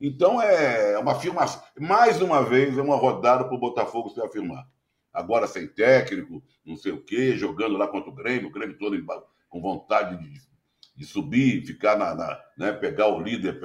[0.00, 1.62] Então é uma afirmação.
[1.78, 4.66] Mais uma vez, é uma rodada para o Botafogo se afirmar
[5.12, 8.96] agora sem técnico, não sei o quê, jogando lá contra o Grêmio, o Grêmio todo
[9.48, 10.40] com vontade de,
[10.96, 13.60] de subir, ficar na, na né, pegar o líder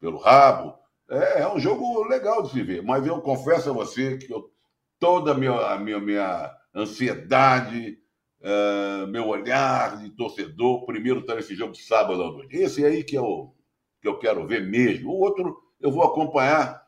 [0.00, 0.74] pelo rabo.
[1.08, 4.50] É, é, um jogo legal de se ver, mas eu confesso a você que eu,
[4.98, 7.98] toda a minha, a minha, minha ansiedade,
[8.40, 12.56] uh, meu olhar de torcedor, primeiro está nesse jogo de sábado à noite.
[12.56, 13.54] Esse aí que eu,
[14.00, 15.10] que eu quero ver mesmo.
[15.10, 16.85] O outro eu vou acompanhar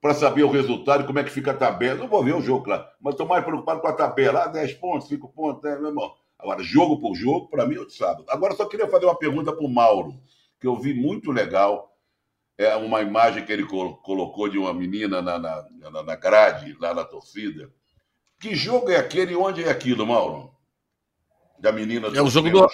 [0.00, 1.98] para saber o resultado e como é que fica a tabela.
[1.98, 4.44] Não vou ver o jogo, claro, mas estou mais preocupado com a tabela.
[4.44, 6.14] Ah, 10 pontos, 5 pontos, né, meu irmão?
[6.38, 8.24] Agora, jogo por jogo, para mim, eu sábado.
[8.28, 10.14] Agora, só queria fazer uma pergunta para o Mauro,
[10.60, 11.96] que eu vi muito legal.
[12.56, 15.64] É uma imagem que ele colocou de uma menina na, na,
[16.04, 17.70] na grade, lá na torcida.
[18.40, 20.52] Que jogo é aquele e onde é aquilo, Mauro?
[21.58, 22.68] Da menina do é o jogo do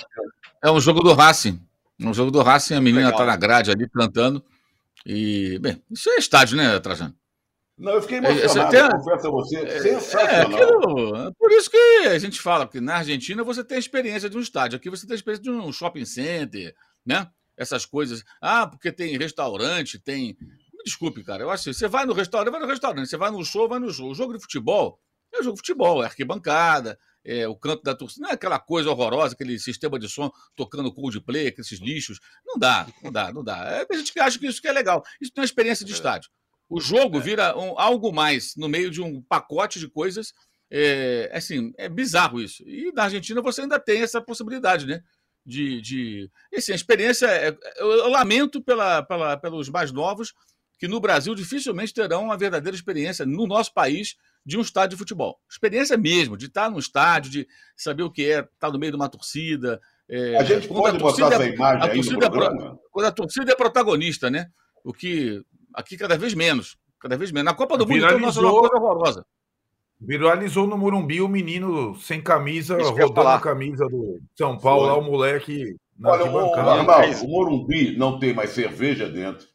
[0.63, 1.61] É um jogo do Racing.
[1.99, 4.45] Um jogo do Racing, a menina está na grade ali plantando.
[5.05, 7.15] E, bem, isso é estádio, né, Trajano?
[7.77, 8.91] Não, eu fiquei é, emocionado, tem...
[8.91, 10.31] confesso a você, é, sensacional.
[10.31, 14.31] É, aquilo, por isso que a gente fala que na Argentina você tem a experiência
[14.31, 17.29] de um estádio, aqui você tem a experiência de um shopping center, né?
[17.57, 18.25] Essas coisas.
[18.41, 20.37] Ah, porque tem restaurante, tem.
[20.73, 23.31] Me desculpe, cara, eu acho que você vai no restaurante, vai no restaurante, você vai
[23.31, 24.11] no show, vai no show.
[24.11, 25.01] O jogo de futebol
[25.33, 28.59] é o jogo de futebol, é arquibancada, é, o canto da torcida, não é aquela
[28.59, 32.21] coisa horrorosa, aquele sistema de som tocando Coldplay, aqueles lixos.
[32.45, 33.65] Não dá, não dá, não dá.
[33.71, 35.03] É, tem gente que acha que isso que é legal.
[35.21, 35.95] Isso não é experiência de é.
[35.95, 36.31] estádio.
[36.69, 37.21] O jogo é.
[37.21, 40.33] vira um, algo mais no meio de um pacote de coisas.
[40.71, 42.63] É, assim, é bizarro isso.
[42.67, 45.03] E na Argentina você ainda tem essa possibilidade, né?
[45.45, 45.81] de.
[45.81, 46.31] de...
[46.55, 47.27] Assim, a experiência.
[47.27, 47.57] É...
[47.77, 50.33] Eu, lamento pela, pela, pelos mais novos
[50.79, 54.97] que no Brasil dificilmente terão uma verdadeira experiência no nosso país de um estádio de
[54.97, 55.39] futebol.
[55.49, 58.97] Experiência mesmo, de estar no estádio, de saber o que é estar no meio de
[58.97, 59.81] uma torcida.
[60.09, 60.37] É...
[60.37, 62.67] a gente pode a botar essa é, imagem a aí no programa?
[62.67, 64.49] É, quando a torcida é protagonista, né?
[64.85, 66.77] O que aqui cada vez menos.
[67.01, 67.47] Cada vez menos.
[67.47, 69.27] Na Copa do Mundo, então, nossa, é uma coisa horrorosa.
[70.01, 74.99] Viralizou no Morumbi o menino sem camisa, Isso rodando a camisa do São Paulo, lá
[74.99, 79.47] o moleque na Olha, o, o, o Morumbi não tem mais cerveja dentro.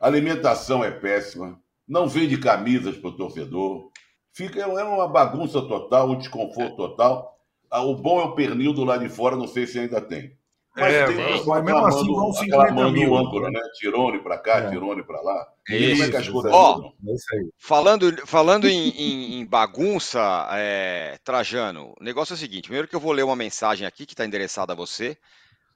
[0.00, 1.60] A alimentação é péssima.
[1.86, 3.90] Não vende camisas para o torcedor.
[4.38, 7.36] Fica, é uma bagunça total, um desconforto total.
[7.68, 10.32] Ah, o bom é o pernil do lado de fora, não sei se ainda tem.
[10.76, 13.16] Mas é, tem mas mesmo assim vão 50 mil.
[13.16, 13.60] âncora, né?
[13.74, 14.70] Tirone para cá, é.
[14.70, 15.48] tirone para lá.
[15.68, 21.18] Isso, como é que as coisas Ó, é falando, falando em, em, em bagunça, é,
[21.24, 24.12] Trajano, o negócio é o seguinte: primeiro que eu vou ler uma mensagem aqui que
[24.12, 25.18] está endereçada a você,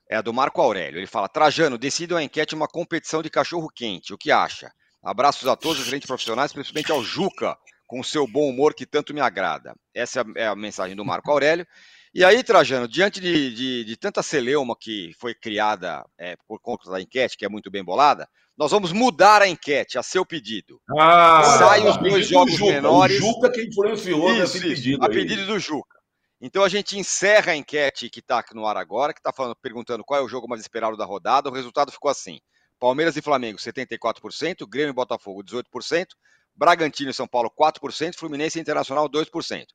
[0.08, 1.00] é a do Marco Aurélio.
[1.00, 4.14] Ele fala: Trajano, decida uma enquete uma competição de cachorro quente.
[4.14, 4.70] O que acha?
[5.02, 7.58] Abraços a todos os excelentes profissionais, principalmente ao Juca,
[7.92, 9.74] com o seu bom humor que tanto me agrada.
[9.92, 11.66] Essa é a, é a mensagem do Marco Aurélio.
[12.14, 16.90] E aí, Trajano, diante de, de, de tanta celeuma que foi criada é, por conta
[16.90, 18.26] da enquete, que é muito bem bolada,
[18.56, 20.80] nós vamos mudar a enquete a seu pedido.
[20.98, 23.18] Ah, Sai os dois jogos Juca, menores.
[23.18, 25.04] O Juca que influenciou isso, nesse pedido.
[25.04, 25.12] A aí.
[25.12, 25.98] pedido do Juca.
[26.40, 30.18] Então a gente encerra a enquete que está no ar agora, que está perguntando qual
[30.18, 31.50] é o jogo mais esperado da rodada.
[31.50, 32.40] O resultado ficou assim:
[32.80, 36.06] Palmeiras e Flamengo, 74%, Grêmio e Botafogo, 18%,
[36.54, 39.66] Bragantino e São Paulo, 4%, Fluminense e Internacional, 2%.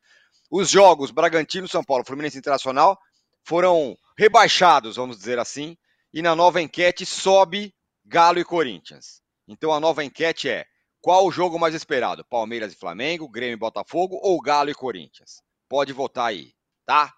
[0.50, 2.98] Os jogos Bragantino, São Paulo, Fluminense Internacional
[3.44, 5.78] foram rebaixados, vamos dizer assim,
[6.14, 7.74] e na nova enquete sobe
[8.06, 9.22] Galo e Corinthians.
[9.48, 10.66] Então a nova enquete é:
[11.02, 12.26] qual o jogo mais esperado?
[12.26, 15.42] Palmeiras e Flamengo, Grêmio e Botafogo ou Galo e Corinthians?
[15.70, 16.54] Pode votar aí,
[16.86, 17.14] tá?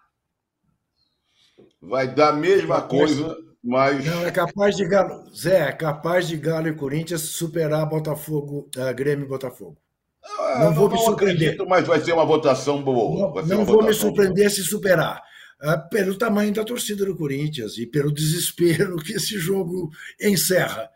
[1.80, 4.04] Vai dar a mesma coisa, mas.
[4.04, 5.24] Não, é capaz de Galo.
[5.34, 9.76] Zé, é capaz de Galo e Corinthians superar Botafogo, uh, Grêmio e Botafogo.
[10.22, 11.48] Ah, não, vou não, me surpreender.
[11.48, 13.42] Acredito, mas vai ser uma votação boa.
[13.42, 14.50] Não, não vou me surpreender boa.
[14.50, 15.22] se superar.
[15.62, 20.90] Ah, pelo tamanho da torcida do Corinthians e pelo desespero que esse jogo encerra.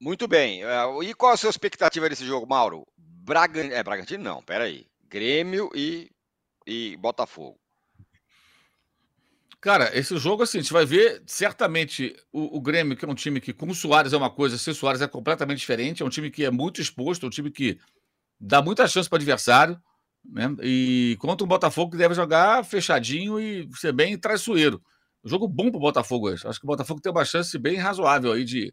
[0.00, 0.62] Muito bem.
[0.64, 2.86] Ah, e qual a sua expectativa desse jogo, Mauro?
[2.96, 3.60] Braga...
[3.60, 4.86] É, Bragantino não, peraí.
[5.08, 6.10] Grêmio e,
[6.66, 7.58] e Botafogo.
[9.60, 13.14] Cara, esse jogo, assim, a gente vai ver certamente o, o, Grêmio, que é um
[13.14, 16.02] time que, com o Soares é uma coisa, sem o Soares é completamente diferente.
[16.02, 17.78] É um time que é muito exposto, é um time que
[18.38, 19.80] dá muita chance para o adversário.
[20.24, 20.54] Né?
[20.62, 24.82] E contra o Botafogo, que deve jogar fechadinho e ser bem traiçoeiro.
[25.24, 26.46] Jogo bom para o Botafogo hoje.
[26.46, 28.72] Acho que o Botafogo tem uma chance bem razoável aí de,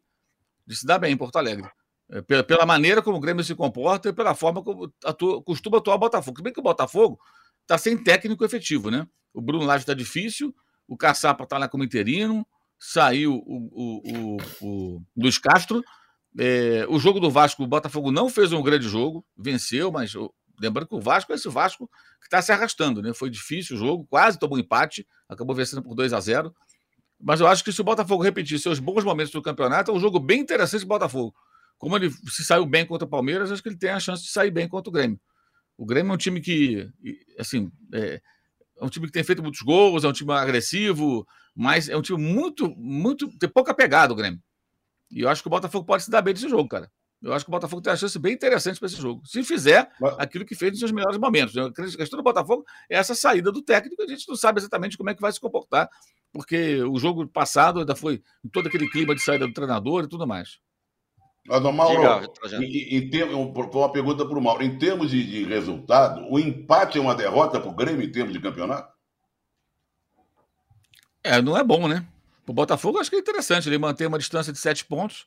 [0.67, 1.67] de se dar bem em Porto Alegre.
[2.11, 5.77] É, pela, pela, maneira como o Grêmio se comporta e pela forma como atua, costuma
[5.79, 6.37] atuar o Botafogo.
[6.37, 7.19] Se bem que o Botafogo
[7.61, 9.07] está sem técnico efetivo, né?
[9.33, 10.53] O Bruno Lage está difícil,
[10.87, 12.45] o Caçapa está lá como interino,
[12.79, 15.83] saiu o, o, o, o Luiz Castro.
[16.37, 20.13] É, o jogo do Vasco, o Botafogo não fez um grande jogo, venceu, mas
[20.59, 23.13] lembrando que o Vasco é esse Vasco que está se arrastando, né?
[23.13, 26.53] Foi difícil o jogo, quase tomou empate, acabou vencendo por 2 a 0
[27.19, 29.99] Mas eu acho que se o Botafogo repetir seus bons momentos do campeonato, é um
[29.99, 31.35] jogo bem interessante o Botafogo.
[31.77, 34.29] Como ele se saiu bem contra o Palmeiras, acho que ele tem a chance de
[34.29, 35.19] sair bem contra o Grêmio.
[35.77, 36.89] O Grêmio é um time que,
[37.37, 38.21] assim, é,
[38.83, 42.01] é um time que tem feito muitos gols, é um time agressivo, mas é um
[42.01, 43.29] time muito, muito.
[43.39, 44.41] tem pouca pegada o Grêmio.
[45.09, 46.91] E eu acho que o Botafogo pode se dar bem nesse jogo, cara.
[47.21, 49.25] Eu acho que o Botafogo tem uma chance bem interessante para esse jogo.
[49.25, 50.15] Se fizer mas...
[50.19, 51.55] aquilo que fez nos seus melhores momentos.
[51.57, 55.09] A questão do Botafogo é essa saída do técnico, a gente não sabe exatamente como
[55.09, 55.87] é que vai se comportar,
[56.33, 60.27] porque o jogo passado ainda foi todo aquele clima de saída do treinador e tudo
[60.27, 60.59] mais.
[61.45, 64.63] Mas, Mauro, em, em, em, uma pergunta para o Mauro.
[64.63, 68.31] Em termos de, de, resultado, o empate é uma derrota para o Grêmio em termos
[68.31, 68.93] de campeonato?
[71.21, 72.05] É, não é bom, né?
[72.47, 75.25] O Botafogo acho que é interessante ele manter uma distância de sete pontos.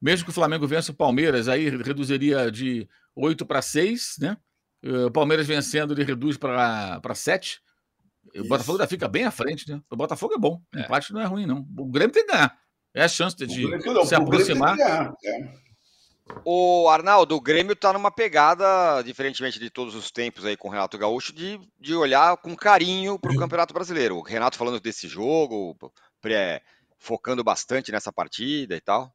[0.00, 4.36] Mesmo que o Flamengo vença o Palmeiras, aí reduziria de oito para seis, né?
[4.82, 7.60] Eh, o Palmeiras vencendo, ele reduz para sete.
[8.34, 9.80] O Botafogo ainda fica bem à frente, né?
[9.90, 10.62] O Botafogo é bom.
[10.74, 10.82] O é.
[10.82, 11.66] empate não é ruim, não.
[11.76, 12.58] O Grêmio tem que ganhar.
[12.94, 14.76] É a chance de, de se aproximar.
[16.44, 20.70] O Arnaldo, o Grêmio está numa pegada, diferentemente de todos os tempos aí com o
[20.70, 24.16] Renato Gaúcho, de, de olhar com carinho para o Campeonato Brasileiro.
[24.16, 25.76] O Renato falando desse jogo,
[26.20, 26.62] pré,
[26.98, 29.12] focando bastante nessa partida e tal.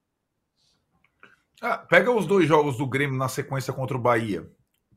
[1.62, 4.46] Ah, pega os dois jogos do Grêmio na sequência contra o Bahia,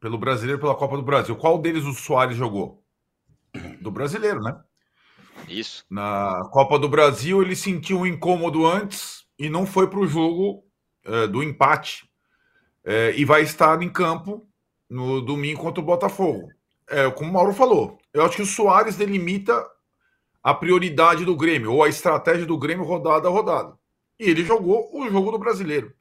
[0.01, 1.37] pelo Brasileiro e pela Copa do Brasil.
[1.37, 2.83] Qual deles o Soares jogou?
[3.81, 4.61] Do Brasileiro, né?
[5.49, 5.85] Isso.
[5.91, 10.65] Na Copa do Brasil, ele sentiu um incômodo antes e não foi para o jogo
[11.05, 12.09] é, do empate.
[12.85, 14.49] É, e vai estar em campo
[14.89, 16.49] no domingo contra o Botafogo.
[16.89, 19.67] É, como o Mauro falou, eu acho que o Soares delimita
[20.43, 23.77] a prioridade do Grêmio, ou a estratégia do Grêmio rodada a rodada.
[24.19, 25.93] E ele jogou o jogo do brasileiro.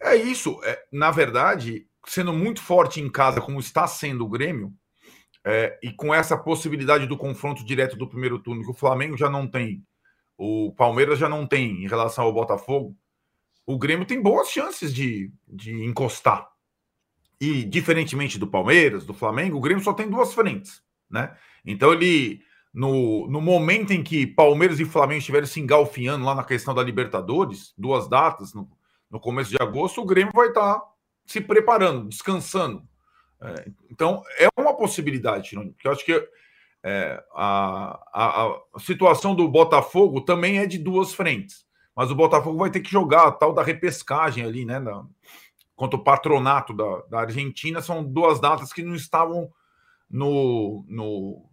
[0.00, 0.58] É isso.
[0.64, 4.72] É, na verdade, sendo muito forte em casa, como está sendo o Grêmio,
[5.48, 9.30] é, e com essa possibilidade do confronto direto do primeiro turno, que o Flamengo já
[9.30, 9.82] não tem,
[10.36, 12.94] o Palmeiras já não tem em relação ao Botafogo,
[13.64, 16.48] o Grêmio tem boas chances de, de encostar.
[17.40, 20.82] E, diferentemente do Palmeiras, do Flamengo, o Grêmio só tem duas frentes.
[21.08, 21.34] Né?
[21.64, 22.42] Então, ele,
[22.72, 26.82] no, no momento em que Palmeiras e Flamengo estiverem se engalfinhando lá na questão da
[26.82, 28.68] Libertadores, duas datas, no,
[29.10, 30.82] no começo de agosto, o Grêmio vai estar
[31.26, 32.87] se preparando, descansando.
[33.40, 36.28] É, então, é uma possibilidade, porque eu acho que
[36.82, 41.66] é, a, a, a, situação do Botafogo também é de duas frentes.
[41.94, 44.80] Mas o Botafogo vai ter que jogar a tal da repescagem ali, né?
[44.80, 45.04] Da,
[45.74, 47.82] contra o patronato da, da Argentina.
[47.82, 49.50] São duas datas que não estavam
[50.10, 51.50] no, no,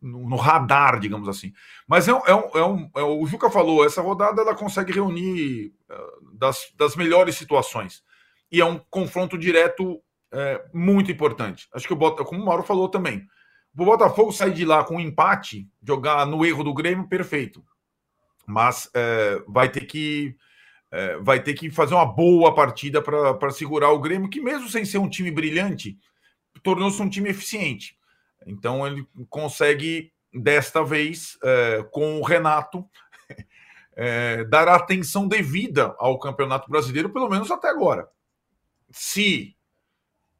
[0.00, 1.52] no, radar, digamos assim.
[1.86, 5.72] Mas é, é, um, é, um, é o Juca falou, essa rodada ela consegue reunir
[5.90, 8.02] uh, das, das melhores situações.
[8.50, 10.00] E é um confronto direto
[10.34, 11.68] é, muito importante.
[11.72, 13.26] Acho que o Botafogo, como o Mauro falou também,
[13.76, 17.64] o Botafogo sair de lá com um empate, jogar no erro do Grêmio, perfeito.
[18.46, 20.36] Mas é, vai ter que
[20.90, 24.84] é, vai ter que fazer uma boa partida para segurar o Grêmio, que mesmo sem
[24.84, 25.98] ser um time brilhante,
[26.62, 27.98] tornou-se um time eficiente.
[28.46, 32.88] Então ele consegue, desta vez, é, com o Renato,
[33.96, 38.08] é, dar a atenção devida ao Campeonato Brasileiro, pelo menos até agora.
[38.88, 39.56] Se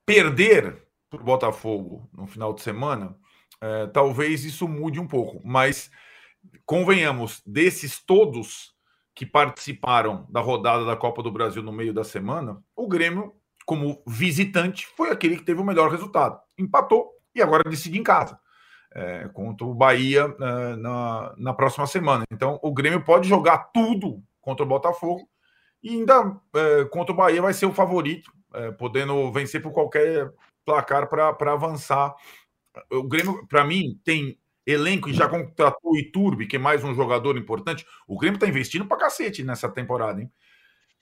[0.06, 3.16] perder para o Botafogo no final de semana,
[3.60, 5.40] é, talvez isso mude um pouco.
[5.44, 5.90] Mas
[6.66, 8.74] convenhamos, desses todos
[9.14, 13.32] que participaram da rodada da Copa do Brasil no meio da semana, o Grêmio,
[13.64, 16.40] como visitante, foi aquele que teve o melhor resultado.
[16.58, 18.38] Empatou e agora decide em casa.
[18.96, 22.24] É, contra o Bahia é, na, na próxima semana.
[22.30, 25.28] Então, o Grêmio pode jogar tudo contra o Botafogo
[25.82, 30.32] e ainda é, contra o Bahia vai ser o favorito, é, podendo vencer por qualquer
[30.64, 32.14] placar para avançar.
[32.90, 36.94] O Grêmio, para mim, tem elenco e já contratou o Iturbe, que é mais um
[36.94, 37.86] jogador importante.
[38.06, 40.32] O Grêmio está investindo para cacete nessa temporada, hein?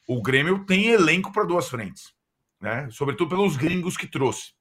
[0.09, 2.13] O Grêmio tem elenco para duas frentes,
[2.61, 2.89] né?
[2.91, 4.53] Sobretudo pelos gringos que trouxe.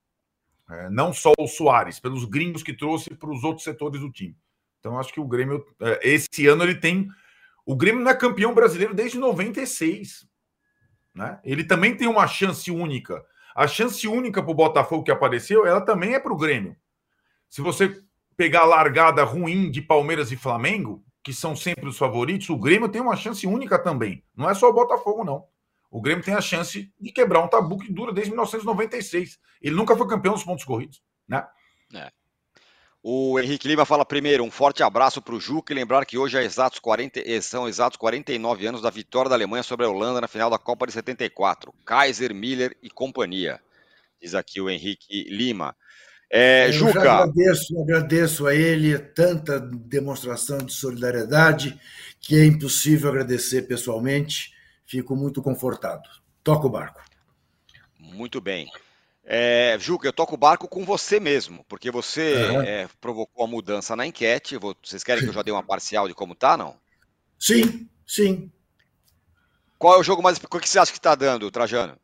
[0.69, 4.37] É, não só o Soares, pelos gringos que trouxe para os outros setores do time.
[4.79, 7.09] Então, acho que o Grêmio, é, esse ano, ele tem
[7.65, 10.27] o Grêmio não é campeão brasileiro desde 96.
[11.13, 11.39] Né?
[11.43, 13.23] Ele também tem uma chance única.
[13.55, 16.75] A chance única para o Botafogo que apareceu, ela também é para o Grêmio.
[17.49, 18.01] Se você
[18.37, 22.89] pegar a largada ruim de Palmeiras e Flamengo, que são sempre os favoritos, o Grêmio
[22.89, 24.23] tem uma chance única também.
[24.35, 25.45] Não é só o Botafogo, não.
[25.91, 29.37] O Grêmio tem a chance de quebrar um tabu que dura desde 1996.
[29.61, 31.03] Ele nunca foi campeão dos pontos corridos.
[31.27, 31.45] Né?
[31.93, 32.11] É.
[33.03, 36.37] O Henrique Lima fala primeiro, um forte abraço para o Juca e lembrar que hoje
[36.37, 40.21] é exatos 40, eh, são exatos 49 anos da vitória da Alemanha sobre a Holanda
[40.21, 41.73] na final da Copa de 74.
[41.83, 43.59] Kaiser, Miller e companhia.
[44.21, 45.75] Diz aqui o Henrique Lima.
[46.29, 46.99] É, Eu Juca.
[46.99, 51.77] agradeço, agradeço a ele tanta demonstração de solidariedade
[52.19, 54.53] que é impossível agradecer pessoalmente.
[54.85, 56.07] Fico muito confortado.
[56.43, 57.01] Toca o barco.
[57.97, 58.67] Muito bem.
[59.23, 62.61] É, Juca, eu toco o barco com você mesmo, porque você uhum.
[62.61, 64.57] é, provocou a mudança na enquete.
[64.57, 66.75] Vou, vocês querem que eu já dê uma parcial de como tá, não?
[67.39, 68.51] Sim, sim.
[69.77, 70.37] Qual é o jogo mais.
[70.37, 71.97] O que você acha que está dando, Trajano?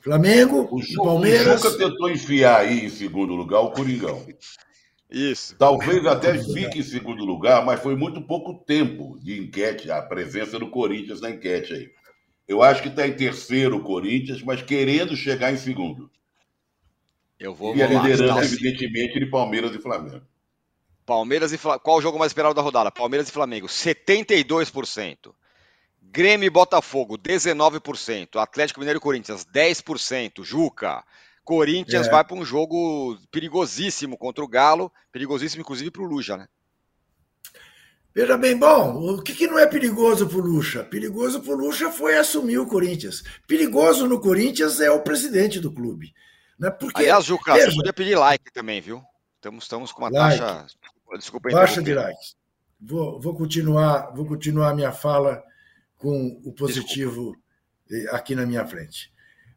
[0.00, 1.64] Flamengo, o Juca, Palmeiras.
[1.64, 4.26] O Juca tentou enfiar aí em segundo lugar o Coringão.
[5.10, 5.54] Isso.
[5.56, 10.58] Talvez até fique em segundo lugar, mas foi muito pouco tempo de enquete, a presença
[10.58, 11.90] do Corinthians na enquete aí.
[12.52, 16.10] Eu acho que está em terceiro o Corinthians, mas querendo chegar em segundo.
[17.40, 17.74] Eu vou.
[17.74, 20.22] E a liderança, evidentemente, de Palmeiras e Flamengo.
[21.06, 21.82] Palmeiras e Flamengo.
[21.82, 22.90] Qual o jogo mais esperado da rodada?
[22.90, 25.34] Palmeiras e Flamengo, 72%.
[26.02, 28.36] Grêmio e Botafogo, 19%.
[28.36, 30.44] Atlético Mineiro e Corinthians, 10%.
[30.44, 31.02] Juca.
[31.42, 32.10] Corinthians é.
[32.10, 34.92] vai para um jogo perigosíssimo contra o Galo.
[35.10, 36.46] Perigosíssimo, inclusive, para o Luja, né?
[38.14, 40.84] Veja bem, bom, o que, que não é perigoso para o Lucha?
[40.84, 43.22] Perigoso para o Lucha foi assumir o Corinthians.
[43.46, 46.12] Perigoso no Corinthians é o presidente do clube.
[46.58, 46.70] Né?
[46.70, 49.02] Porque, Aliás, Juca, veja, você podia pedir like também, viu?
[49.36, 50.66] Estamos, estamos com uma like, taxa.
[51.16, 52.36] Desculpa Baixa de likes.
[52.80, 55.42] Vou, vou, continuar, vou continuar a minha fala
[55.96, 57.36] com o positivo
[57.86, 58.16] Desculpa.
[58.16, 59.11] aqui na minha frente.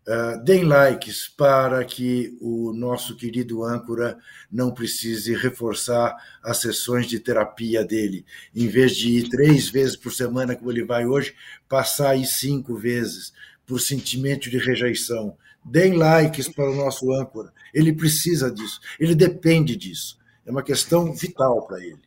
[0.08, 4.20] Uh, deem likes para que o nosso querido âncora
[4.52, 8.24] não precise reforçar as sessões de terapia dele.
[8.56, 11.34] Em vez de ir três vezes por semana, como ele vai hoje,
[11.68, 13.34] passar aí cinco vezes
[13.66, 15.36] por sentimento de rejeição.
[15.64, 17.52] Deem likes para o nosso âncora.
[17.74, 18.80] Ele precisa disso.
[19.00, 20.20] Ele depende disso.
[20.46, 22.06] É uma questão vital para ele.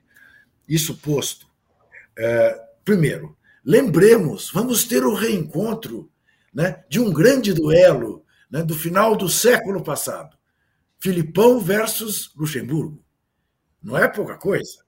[0.69, 1.49] isso posto,
[2.17, 6.09] é, primeiro, lembremos, vamos ter o reencontro
[6.59, 10.37] né, de um grande duelo né, do final do século passado.
[10.99, 13.01] Filipão versus Luxemburgo.
[13.81, 14.83] Não é pouca coisa.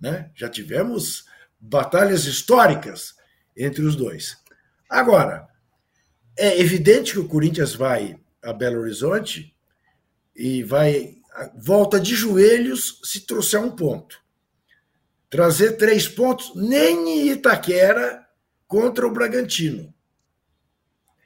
[0.00, 0.30] Né?
[0.34, 1.26] Já tivemos
[1.60, 3.14] batalhas históricas
[3.54, 4.38] entre os dois.
[4.88, 5.46] Agora,
[6.38, 9.54] é evidente que o Corinthians vai a Belo Horizonte
[10.34, 11.16] e vai
[11.54, 14.18] volta de joelhos se trouxer um ponto.
[15.28, 18.26] Trazer três pontos, nem em Itaquera
[18.66, 19.94] contra o Bragantino.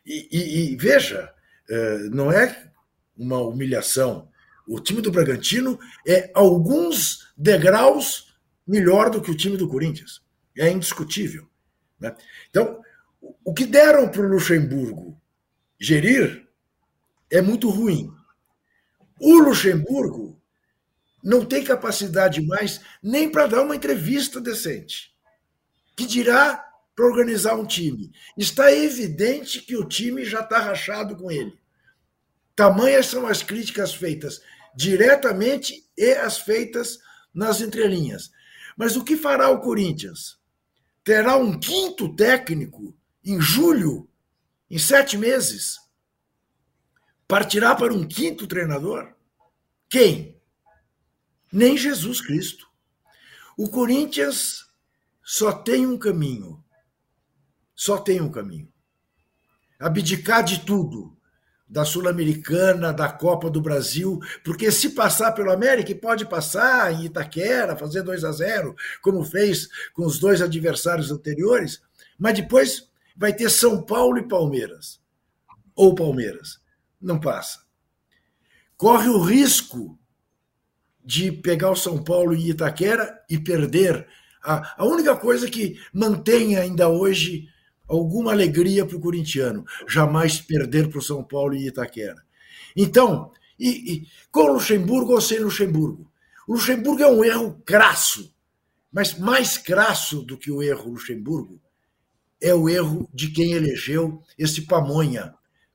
[0.04, 1.32] E, e, e veja,
[1.68, 2.70] é, não é
[3.16, 4.28] uma humilhação.
[4.66, 8.34] O time do Bragantino é alguns degraus
[8.66, 10.22] melhor do que o time do Corinthians.
[10.56, 11.48] É indiscutível.
[11.98, 12.14] Né?
[12.50, 12.80] Então,
[13.44, 15.20] o que deram para o Luxemburgo
[15.78, 16.46] gerir
[17.30, 18.12] é muito ruim.
[19.20, 20.40] O Luxemburgo
[21.22, 25.14] não tem capacidade mais nem para dar uma entrevista decente.
[25.96, 26.64] Que dirá
[26.94, 28.12] para organizar um time?
[28.36, 31.58] Está evidente que o time já está rachado com ele.
[32.54, 34.40] Tamanhas são as críticas feitas
[34.76, 36.98] diretamente e as feitas
[37.32, 38.30] nas entrelinhas.
[38.76, 40.38] Mas o que fará o Corinthians?
[41.02, 44.08] Terá um quinto técnico em julho,
[44.70, 45.78] em sete meses?
[47.28, 49.14] Partirá para um quinto treinador?
[49.88, 50.40] Quem?
[51.52, 52.66] Nem Jesus Cristo.
[53.56, 54.66] O Corinthians
[55.22, 56.63] só tem um caminho.
[57.74, 58.68] Só tem um caminho.
[59.78, 61.16] Abdicar de tudo.
[61.66, 67.06] Da Sul-Americana, da Copa do Brasil, porque se passar pelo América, e pode passar em
[67.06, 71.80] Itaquera, fazer 2 a 0 como fez com os dois adversários anteriores,
[72.18, 75.00] mas depois vai ter São Paulo e Palmeiras.
[75.74, 76.60] Ou Palmeiras.
[77.00, 77.64] Não passa
[78.76, 79.98] corre o risco
[81.04, 84.06] de pegar o São Paulo e Itaquera e perder.
[84.42, 87.48] A, a única coisa que mantém ainda hoje
[87.88, 92.22] alguma alegria para o corintiano, jamais perder para o São Paulo e Itaquera.
[92.76, 96.10] Então, e, e, com Luxemburgo ou sem Luxemburgo?
[96.46, 98.34] O Luxemburgo é um erro crasso,
[98.92, 101.60] mas mais crasso do que o erro Luxemburgo
[102.40, 105.34] é o erro de quem elegeu esse pamonha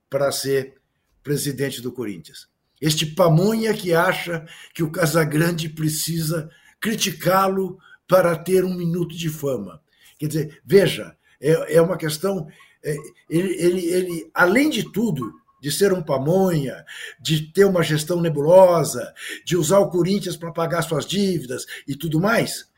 [0.09, 0.75] para ser
[1.23, 2.47] presidente do Corinthians.
[2.79, 6.49] Este pamonha que acha que o Casagrande precisa
[6.79, 9.81] criticá-lo para ter um minuto de fama.
[10.17, 12.47] Quer dizer, veja, é, é uma questão.
[12.83, 12.95] É,
[13.29, 16.85] ele, ele, ele, além de tudo, de ser um pamonha,
[17.19, 19.13] de ter uma gestão nebulosa,
[19.45, 22.69] de usar o Corinthians para pagar suas dívidas e tudo mais,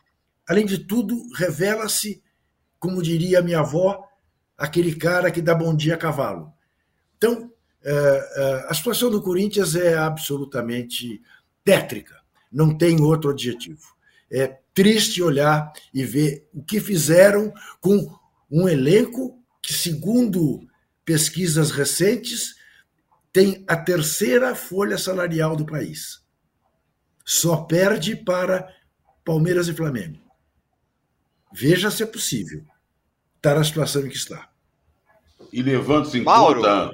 [0.47, 2.21] além de tudo, revela-se,
[2.79, 4.07] como diria minha avó,
[4.57, 6.51] aquele cara que dá bom dia a cavalo.
[7.17, 7.51] Então,
[7.83, 11.21] é, é, a situação do Corinthians é absolutamente
[11.63, 12.19] tétrica,
[12.51, 13.95] não tem outro adjetivo.
[14.31, 18.13] É triste olhar e ver o que fizeram com
[18.51, 20.67] um elenco que, segundo
[21.05, 22.55] pesquisas recentes,
[23.31, 26.21] tem a terceira folha salarial do país.
[27.23, 28.67] Só perde para
[29.23, 30.19] Palmeiras e Flamengo.
[31.53, 32.63] Veja se é possível
[33.37, 34.49] estar na situação em que está.
[35.51, 36.61] E levando-se em Mauro.
[36.61, 36.91] conta,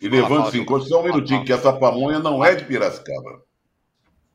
[0.00, 3.42] e levando-se em conta, só um minutinho, que essa pamonha não é de Piracicaba.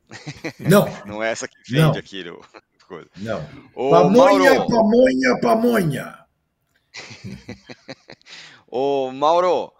[0.59, 0.85] Não.
[1.07, 1.97] não é essa que vende não.
[1.97, 2.23] aqui.
[3.17, 3.49] Não.
[3.73, 4.67] Ô, pamonha, Mauro...
[4.67, 6.22] pamonha, pamonha.
[8.67, 9.73] Ô, Mauro,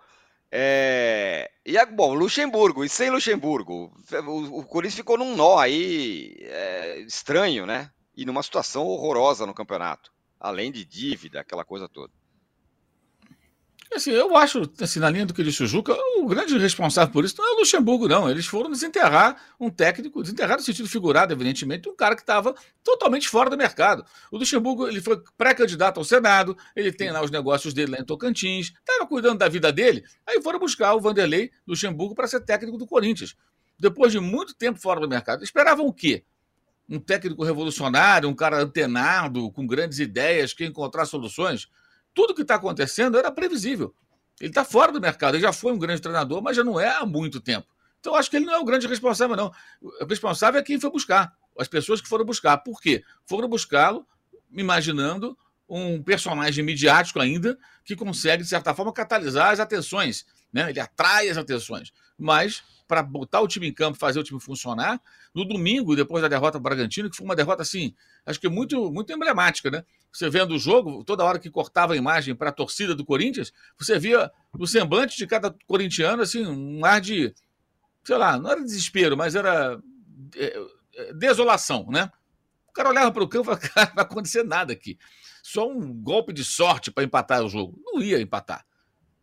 [0.52, 1.52] é...
[1.66, 3.92] e bom, Luxemburgo, e sem Luxemburgo,
[4.28, 7.92] o, o Corinthians ficou num nó aí é, estranho, né?
[8.16, 12.14] E numa situação horrorosa no campeonato, além de dívida, aquela coisa toda.
[13.96, 17.24] Assim, eu acho, assim, na linha do que disse o Juca, o grande responsável por
[17.24, 18.30] isso não é o Luxemburgo, não.
[18.30, 23.30] Eles foram desenterrar um técnico, desenterrar no sentido figurado, evidentemente, um cara que estava totalmente
[23.30, 24.04] fora do mercado.
[24.32, 28.06] O Luxemburgo ele foi pré-candidato ao Senado, ele tem lá os negócios dele lá em
[28.06, 32.78] Tocantins, estava cuidando da vida dele, aí foram buscar o Vanderlei Luxemburgo para ser técnico
[32.78, 33.36] do Corinthians.
[33.80, 35.44] Depois de muito tempo fora do mercado.
[35.44, 36.24] Esperavam o quê?
[36.90, 41.68] Um técnico revolucionário, um cara antenado, com grandes ideias, que encontrar soluções?
[42.14, 43.94] Tudo que está acontecendo era previsível.
[44.40, 46.90] Ele está fora do mercado, ele já foi um grande treinador, mas já não é
[46.90, 47.68] há muito tempo.
[48.00, 49.52] Então, acho que ele não é o grande responsável, não.
[49.82, 52.58] O responsável é quem foi buscar, as pessoas que foram buscar.
[52.58, 53.04] Por quê?
[53.26, 54.06] Foram buscá-lo
[54.52, 55.38] imaginando
[55.70, 60.26] um personagem midiático ainda que consegue, de certa forma, catalisar as atenções.
[60.52, 60.70] Né?
[60.70, 61.94] Ele atrai as atenções.
[62.18, 65.02] Mas, para botar o time em campo, fazer o time funcionar,
[65.34, 67.94] no domingo, depois da derrota para Bragantino, que foi uma derrota, assim,
[68.26, 69.84] acho que muito, muito emblemática, né?
[70.12, 73.52] Você vendo o jogo, toda hora que cortava a imagem para a torcida do Corinthians,
[73.78, 77.34] você via no semblante de cada corintiano, assim, um ar de,
[78.04, 79.80] sei lá, não era desespero, mas era
[80.36, 80.66] é,
[80.96, 82.12] é, desolação, né?
[82.68, 84.98] O cara olhava para o campo e falava, cara, não vai acontecer nada aqui.
[85.44, 87.80] Só um golpe de sorte para empatar o jogo.
[87.84, 88.66] Não ia empatar.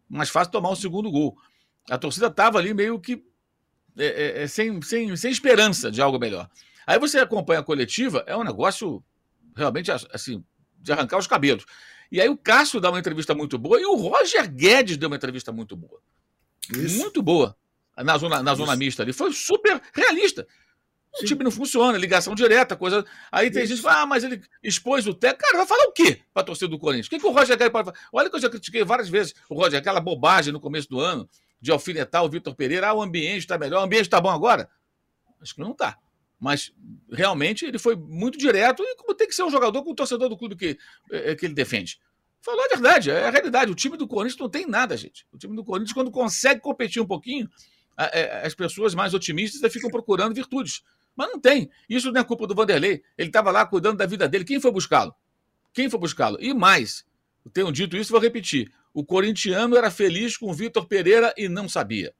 [0.08, 1.36] Mais fácil tomar o segundo gol.
[1.88, 3.24] A torcida estava ali meio que
[4.00, 6.48] é, é, é, sem, sem, sem esperança de algo melhor.
[6.86, 9.04] Aí você acompanha a coletiva, é um negócio
[9.54, 10.44] realmente assim,
[10.78, 11.64] de arrancar os cabelos.
[12.10, 15.16] E aí o Cássio dá uma entrevista muito boa e o Roger Guedes deu uma
[15.16, 16.00] entrevista muito boa.
[16.74, 16.98] Isso.
[16.98, 17.56] Muito boa.
[17.96, 19.12] Na zona, na zona mista ali.
[19.12, 20.46] Foi super realista.
[21.20, 23.04] O time não funciona, ligação direta, coisa.
[23.30, 23.70] Aí tem Isso.
[23.70, 25.44] gente que fala, ah, mas ele expôs o técnico.
[25.44, 27.06] Cara, vai falar o quê para torcida do Corinthians?
[27.06, 27.98] O que, que o Roger Guedes pode falar?
[28.12, 31.28] Olha que eu já critiquei várias vezes o Roger, aquela bobagem no começo do ano
[31.60, 32.88] de alfinetar o Vitor Pereira.
[32.88, 33.80] Ah, o ambiente está melhor.
[33.80, 34.68] O ambiente está bom agora?
[35.40, 35.98] Acho que não está.
[36.38, 36.72] Mas
[37.12, 40.28] realmente ele foi muito direto e como tem que ser um jogador com o torcedor
[40.28, 40.78] do clube que,
[41.10, 42.00] é, que ele defende.
[42.40, 43.70] Falou a verdade, é a realidade.
[43.70, 45.26] O time do Corinthians não tem nada, gente.
[45.30, 47.48] O time do Corinthians, quando consegue competir um pouquinho,
[47.98, 50.82] é, as pessoas mais otimistas ficam procurando virtudes.
[51.14, 51.70] Mas não tem.
[51.88, 53.02] Isso não é culpa do Vanderlei.
[53.18, 54.44] Ele estava lá cuidando da vida dele.
[54.44, 55.14] Quem foi buscá-lo?
[55.74, 56.38] Quem foi buscá-lo?
[56.40, 57.04] E mais,
[57.44, 58.72] eu tenho dito isso, vou repetir.
[58.92, 62.12] O corintiano era feliz com o Vitor Pereira e não sabia.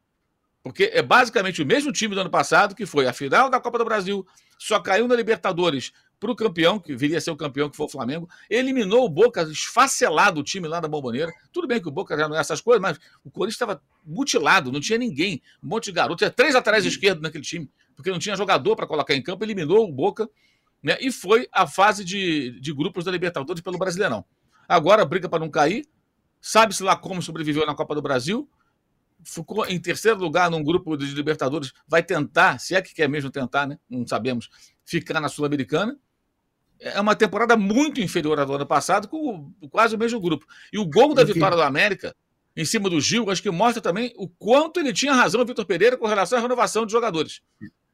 [0.63, 3.79] Porque é basicamente o mesmo time do ano passado, que foi a final da Copa
[3.79, 4.27] do Brasil,
[4.59, 5.91] só caiu na Libertadores
[6.21, 9.09] para o campeão, que viria a ser o campeão, que foi o Flamengo, eliminou o
[9.09, 11.33] Boca, esfacelado o time lá da Bomboneira.
[11.51, 14.71] Tudo bem que o Boca já não é essas coisas, mas o Corinthians estava mutilado,
[14.71, 15.41] não tinha ninguém.
[15.63, 18.87] Um monte de garoto, tinha três atrás esquerdo naquele time, porque não tinha jogador para
[18.87, 20.29] colocar em campo, eliminou o Boca,
[20.83, 20.99] né?
[21.01, 24.23] E foi a fase de, de grupos da Libertadores pelo Brasileirão.
[24.69, 25.87] Agora briga para não cair,
[26.41, 28.49] sabe-se lá como sobreviveu na Copa do Brasil,
[29.25, 33.31] ficou em terceiro lugar num grupo de Libertadores, vai tentar, se é que quer mesmo
[33.31, 33.79] tentar, né?
[33.89, 34.49] Não sabemos,
[34.85, 35.97] ficar na Sul-Americana.
[36.79, 40.47] É uma temporada muito inferior à do ano passado, com quase o mesmo grupo.
[40.73, 42.17] E o gol da vitória do América,
[42.57, 45.67] em cima do Gil, acho que mostra também o quanto ele tinha razão, o Vitor
[45.67, 47.43] Pereira, com relação à renovação de jogadores.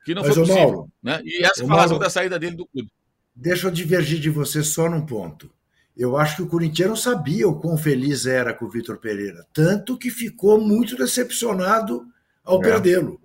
[0.04, 0.62] Que não Mas, foi possível.
[0.62, 1.20] Mauro, né?
[1.24, 2.88] E essa foi a razão da saída dele do clube.
[3.34, 5.50] Deixa eu divergir de você só num ponto.
[5.96, 9.98] Eu acho que o corintiano sabia o quão feliz era com o Vitor Pereira, tanto
[9.98, 12.04] que ficou muito decepcionado
[12.44, 12.64] ao é.
[12.64, 13.20] perdê-lo.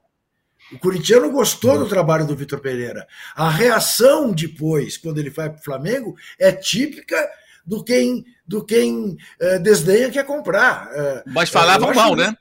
[0.72, 3.06] O corintiano gostou do trabalho do Vitor Pereira.
[3.36, 7.30] A reação depois, quando ele vai para o Flamengo, é típica
[7.66, 10.88] do quem do quem uh, desdenha quer comprar.
[10.88, 12.22] Uh, Mas falavam mal, que...
[12.22, 12.38] né?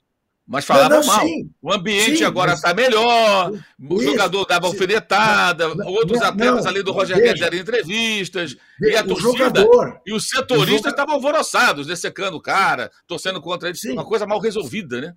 [0.51, 1.24] Mas falavam não, não, mal.
[1.24, 2.84] Sim, o ambiente sim, agora está mas...
[2.84, 8.94] melhor, o Isso, jogador dava alfinetada, outros atletas ali do Roger Guedes deram entrevistas, veja,
[8.94, 13.78] e a torcida jogador, e os setoristas estavam alvoroçados, dessecando o cara, torcendo contra ele.
[13.78, 13.92] Sim.
[13.92, 15.14] Uma coisa mal resolvida, né?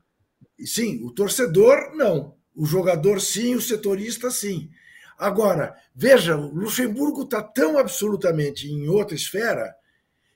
[0.63, 2.36] Sim, o torcedor não.
[2.55, 4.69] O jogador sim, o setorista sim.
[5.17, 9.73] Agora, veja, o Luxemburgo está tão absolutamente em outra esfera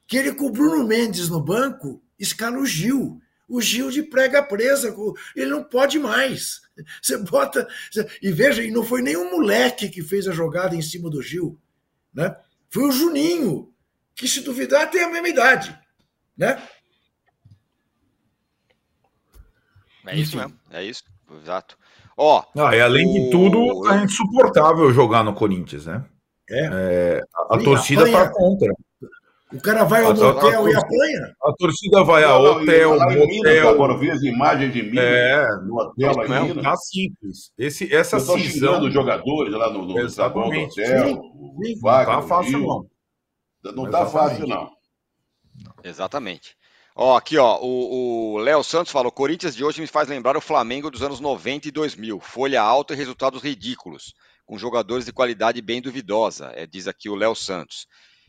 [0.08, 2.58] que ele com o Bruno Mendes no banco escala
[3.48, 4.94] o Gil de prega presa,
[5.36, 6.62] ele não pode mais.
[7.02, 7.68] Você bota.
[8.22, 11.60] E veja, e não foi nenhum moleque que fez a jogada em cima do Gil.
[12.14, 12.36] Né?
[12.70, 13.74] Foi o Juninho,
[14.16, 15.78] que se duvidar tem a mesma idade.
[16.36, 16.62] Né?
[20.06, 21.04] É isso mesmo, é isso,
[21.42, 21.78] exato.
[22.16, 23.14] Ó, oh, e além o...
[23.14, 26.06] de tudo, é insuportável jogar no Corinthians, né?
[26.50, 26.66] É.
[26.66, 28.74] é a, a torcida apanha, tá contra.
[29.54, 31.36] O cara vai ao motel e apanha?
[31.42, 33.28] A torcida vai ao hotel, motel.
[33.28, 36.64] Minas, agora eu vi as imagens de Minas é, no hotel lá em Minas.
[36.64, 37.52] Tá simples.
[37.58, 38.84] Esse, essa eu cisão...
[38.84, 40.76] os jogadores lá no, no Exatamente.
[40.76, 41.08] do hotel.
[41.08, 41.80] Sim, sim.
[41.82, 42.86] não tá fácil, não.
[43.74, 44.70] Não tá fácil, não.
[45.82, 46.58] Exatamente.
[46.94, 50.92] Ó, aqui, ó, o Léo Santos falou: Corinthians de hoje me faz lembrar o Flamengo
[50.92, 52.20] dos anos 90 e 2000.
[52.20, 54.14] Folha alta e resultados ridículos,
[54.46, 57.88] com jogadores de qualidade bem duvidosa, é, diz aqui o Léo Santos.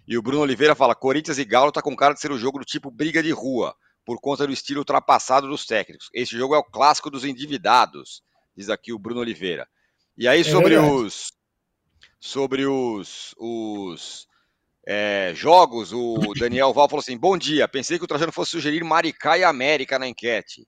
[0.09, 2.59] E o Bruno Oliveira fala: Corinthians e Galo tá com cara de ser um jogo
[2.59, 6.09] do tipo briga de rua, por conta do estilo ultrapassado dos técnicos.
[6.15, 8.23] Esse jogo é o clássico dos endividados,
[8.57, 9.69] diz aqui o Bruno Oliveira.
[10.17, 11.31] E aí, é sobre é os.
[12.19, 13.35] Sobre os.
[13.39, 14.27] os
[14.87, 17.69] é, jogos, o Daniel Val falou assim: bom dia.
[17.69, 20.67] Pensei que o Trajano fosse sugerir Maricá e América na enquete.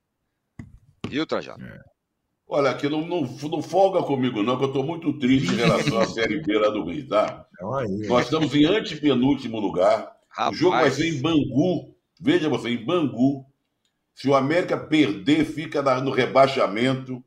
[1.07, 1.65] Viu, Trajano?
[1.65, 1.90] É.
[2.53, 5.97] Olha, aqui não, não, não, folga comigo, não, que eu estou muito triste em relação
[5.97, 7.45] à Série B lá do Rio, tá?
[8.09, 10.11] Nós estamos em antepenúltimo lugar.
[10.27, 10.51] Rapaz.
[10.51, 11.95] O jogo vai ser em Bangu.
[12.19, 13.45] Veja você, em Bangu.
[14.13, 17.23] Se o América perder, fica no rebaixamento.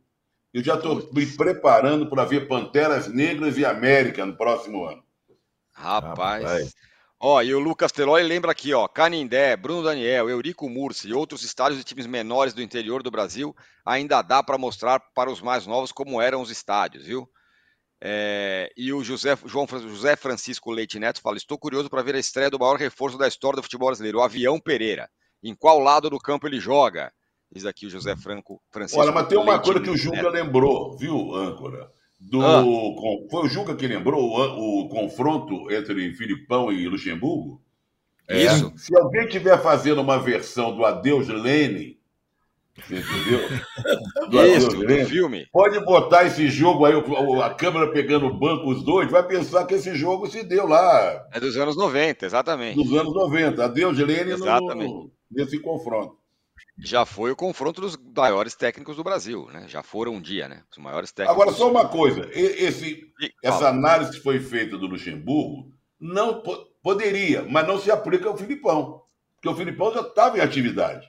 [0.53, 5.03] Eu já estou me preparando para ver Panteras Negras e América no próximo ano.
[5.73, 6.45] Rapaz.
[6.45, 6.75] Rapaz.
[7.27, 11.43] Ó, e o Lucas Telói lembra aqui, ó, Canindé, Bruno Daniel, Eurico Mursi e outros
[11.43, 15.67] estádios de times menores do interior do Brasil, ainda dá para mostrar para os mais
[15.67, 17.27] novos como eram os estádios, viu?
[17.99, 22.19] É, e o José, João, José Francisco Leite Neto fala: Estou curioso para ver a
[22.19, 25.09] estreia do maior reforço da história do futebol brasileiro, o Avião Pereira.
[25.43, 27.11] Em qual lado do campo ele joga?
[27.51, 29.01] Diz aqui o José Franco Francisco.
[29.01, 31.91] Olha, mas tem uma Leite coisa que o Juca lembrou, viu, âncora?
[32.19, 32.43] Do.
[32.43, 32.63] Ah.
[33.31, 37.61] Foi o Juca que lembrou o, o, confronto entre Filipão e Luxemburgo?
[38.29, 38.45] É.
[38.45, 38.73] Isso.
[38.77, 41.99] Se alguém estiver fazendo uma versão do Adeus Lene,
[42.77, 43.41] você entendeu?
[44.31, 45.47] Do Isso, Adeus filme.
[45.53, 46.95] Pode botar esse jogo aí,
[47.43, 51.27] a câmera pegando o banco, os dois, vai pensar que esse jogo se deu lá.
[51.33, 52.77] É dos anos 90, exatamente.
[52.77, 53.65] Dos anos 90.
[53.65, 54.93] Adeus Lene exatamente.
[54.93, 56.24] No, nesse confronto
[56.79, 59.67] já foi o confronto dos maiores técnicos do Brasil, né?
[59.69, 60.63] Já foram um dia, né?
[60.71, 61.43] Os maiores técnicos.
[61.43, 63.13] Agora, só uma coisa: esse,
[63.43, 66.43] essa análise que foi feita do Luxemburgo não
[66.83, 69.03] poderia, mas não se aplica ao Filipão.
[69.37, 71.09] Porque o Filipão já estava em atividade.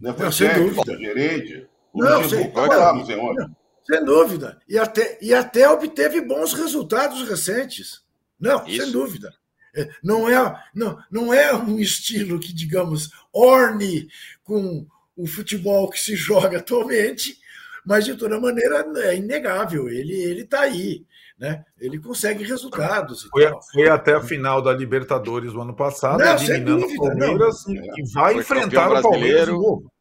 [0.00, 0.12] Né?
[0.14, 1.68] Foi não, técnico, sem gerente.
[1.92, 3.52] O não, Luxemburgo estava lá, não sei onde.
[3.84, 4.58] Sem dúvida.
[4.68, 8.02] E até, e até obteve bons resultados recentes.
[8.40, 8.82] Não, Isso.
[8.82, 9.32] sem dúvida.
[9.74, 14.06] É, não é, não, não é um estilo que, digamos, orne
[14.42, 14.86] com
[15.16, 17.36] o futebol que se joga atualmente,
[17.84, 21.04] mas de toda maneira é inegável, ele está aí.
[21.38, 21.64] Né?
[21.80, 23.24] Ele consegue resultados.
[23.24, 27.74] Foi, foi, até a final da Libertadores do ano passado, não, eliminando o Palmeiras não.
[27.74, 29.92] e vai enfrentar o Palmeiras de novo.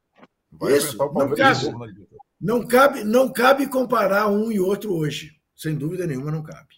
[0.52, 2.04] Vai Isso, enfrentar o Palmeiras não cabe,
[2.40, 5.32] não cabe, não cabe comparar um e outro hoje.
[5.56, 6.76] Sem dúvida nenhuma, não cabe.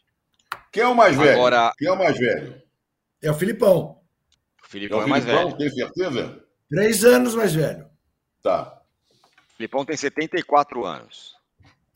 [0.72, 1.32] Quem é o mais velho?
[1.32, 1.72] Agora...
[1.78, 2.62] Quem é o mais velho?
[3.22, 4.00] É o Filipão.
[4.64, 5.58] O Filipão é, o é mais Filipão, velho.
[5.58, 6.43] Tem certeza?
[6.74, 7.88] Três anos mais velho.
[8.42, 8.82] Tá.
[9.54, 11.36] O Filipão tem 74 anos.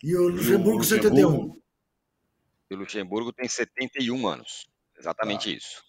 [0.04, 1.62] E o Luxemburgo, e o 71.
[2.70, 4.68] E o Luxemburgo tem 71 anos.
[4.96, 5.58] Exatamente tá.
[5.58, 5.84] isso.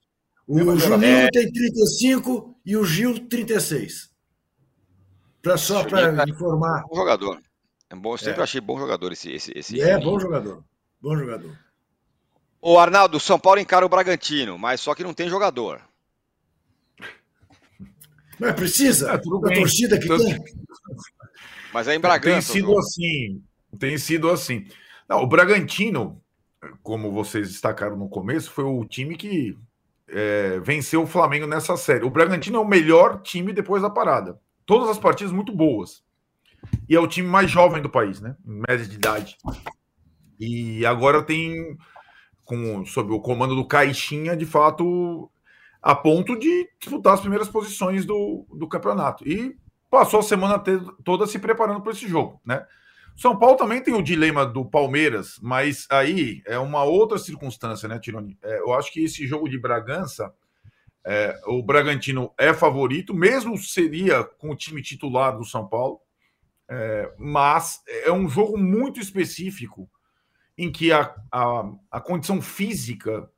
[0.46, 1.30] O Juninho é...
[1.30, 4.10] tem 35 e o Gil 36.
[5.42, 6.24] Pra, só para tá...
[6.26, 6.86] informar.
[6.88, 7.42] Bom jogador.
[7.90, 8.44] É bom, eu sempre é.
[8.44, 9.30] achei bom jogador esse.
[9.30, 10.10] esse, esse é, Juninho.
[10.10, 10.64] bom jogador.
[10.98, 11.58] Bom jogador.
[12.58, 15.86] O Arnaldo, São Paulo encara o Bragantino, mas só que não tem jogador.
[18.38, 19.10] Mas precisa?
[19.10, 20.38] É, a torcida que tem.
[21.72, 22.30] Mas é em Bragança.
[22.30, 23.42] Tem sido assim.
[23.78, 24.66] Tem sido assim.
[25.08, 26.20] Não, o Bragantino,
[26.82, 29.56] como vocês destacaram no começo, foi o time que
[30.08, 32.04] é, venceu o Flamengo nessa série.
[32.04, 34.38] O Bragantino é o melhor time depois da parada.
[34.64, 36.02] Todas as partidas muito boas.
[36.88, 38.36] E é o time mais jovem do país, né?
[38.46, 39.36] Em média de idade.
[40.38, 41.76] E agora tem
[42.44, 45.30] com, sob o comando do Caixinha, de fato,
[45.82, 49.26] a ponto de disputar as primeiras posições do, do campeonato.
[49.28, 49.56] E
[49.90, 50.62] passou a semana
[51.04, 52.66] toda se preparando para esse jogo, né?
[53.16, 57.98] São Paulo também tem o dilema do Palmeiras, mas aí é uma outra circunstância, né,
[57.98, 58.38] Tironi?
[58.40, 60.32] É, eu acho que esse jogo de Bragança,
[61.04, 66.00] é, o Bragantino é favorito, mesmo seria com o time titular do São Paulo,
[66.68, 69.90] é, mas é um jogo muito específico
[70.56, 73.28] em que a, a, a condição física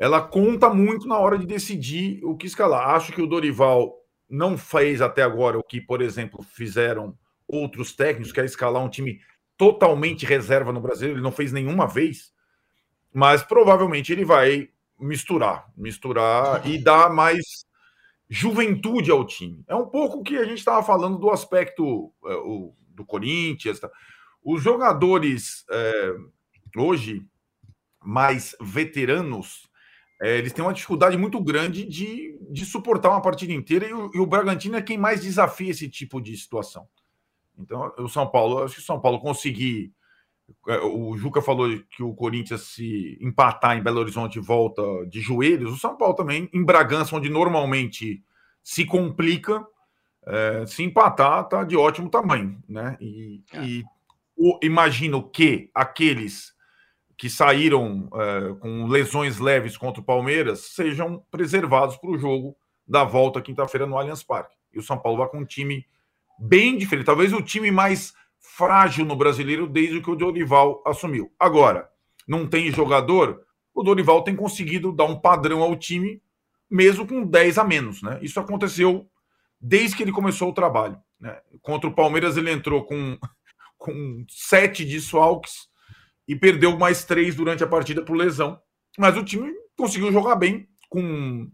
[0.00, 2.88] ela conta muito na hora de decidir o que escalar.
[2.88, 3.94] Acho que o Dorival
[4.26, 7.14] não fez até agora o que, por exemplo, fizeram
[7.46, 9.20] outros técnicos, que é escalar um time
[9.58, 11.10] totalmente reserva no Brasil.
[11.10, 12.32] Ele não fez nenhuma vez,
[13.12, 17.66] mas provavelmente ele vai misturar, misturar e dar mais
[18.26, 19.62] juventude ao time.
[19.68, 23.78] É um pouco o que a gente estava falando do aspecto é, o, do Corinthians.
[23.78, 23.90] Tá?
[24.42, 26.14] Os jogadores é,
[26.74, 27.22] hoje
[28.02, 29.68] mais veteranos,
[30.20, 34.10] é, eles têm uma dificuldade muito grande de, de suportar uma partida inteira e o,
[34.14, 36.86] e o, Bragantino é quem mais desafia esse tipo de situação.
[37.58, 39.92] Então, o São Paulo, acho que o São Paulo conseguir.
[40.68, 45.72] É, o Juca falou que o Corinthians se empatar em Belo Horizonte volta de joelhos.
[45.72, 48.22] O São Paulo também, em Bragança, onde normalmente
[48.62, 49.64] se complica,
[50.26, 52.98] é, se empatar, tá de ótimo tamanho, né?
[53.00, 53.64] E, é.
[53.64, 53.84] e
[54.36, 56.52] o, imagino que aqueles
[57.20, 62.56] que saíram é, com lesões leves contra o Palmeiras sejam preservados para o jogo
[62.88, 64.56] da volta quinta-feira no Allianz Parque.
[64.72, 65.86] E o São Paulo vai com um time
[66.38, 71.30] bem diferente, talvez o time mais frágil no brasileiro desde que o Dorival assumiu.
[71.38, 71.90] Agora,
[72.26, 73.44] não tem jogador,
[73.74, 76.22] o Dorival tem conseguido dar um padrão ao time,
[76.70, 78.00] mesmo com 10 a menos.
[78.00, 78.18] Né?
[78.22, 79.06] Isso aconteceu
[79.60, 80.98] desde que ele começou o trabalho.
[81.20, 81.38] Né?
[81.60, 83.18] Contra o Palmeiras, ele entrou com,
[83.76, 85.68] com sete desfalques
[86.30, 88.56] e perdeu mais três durante a partida por lesão.
[88.96, 91.50] Mas o time conseguiu jogar bem com,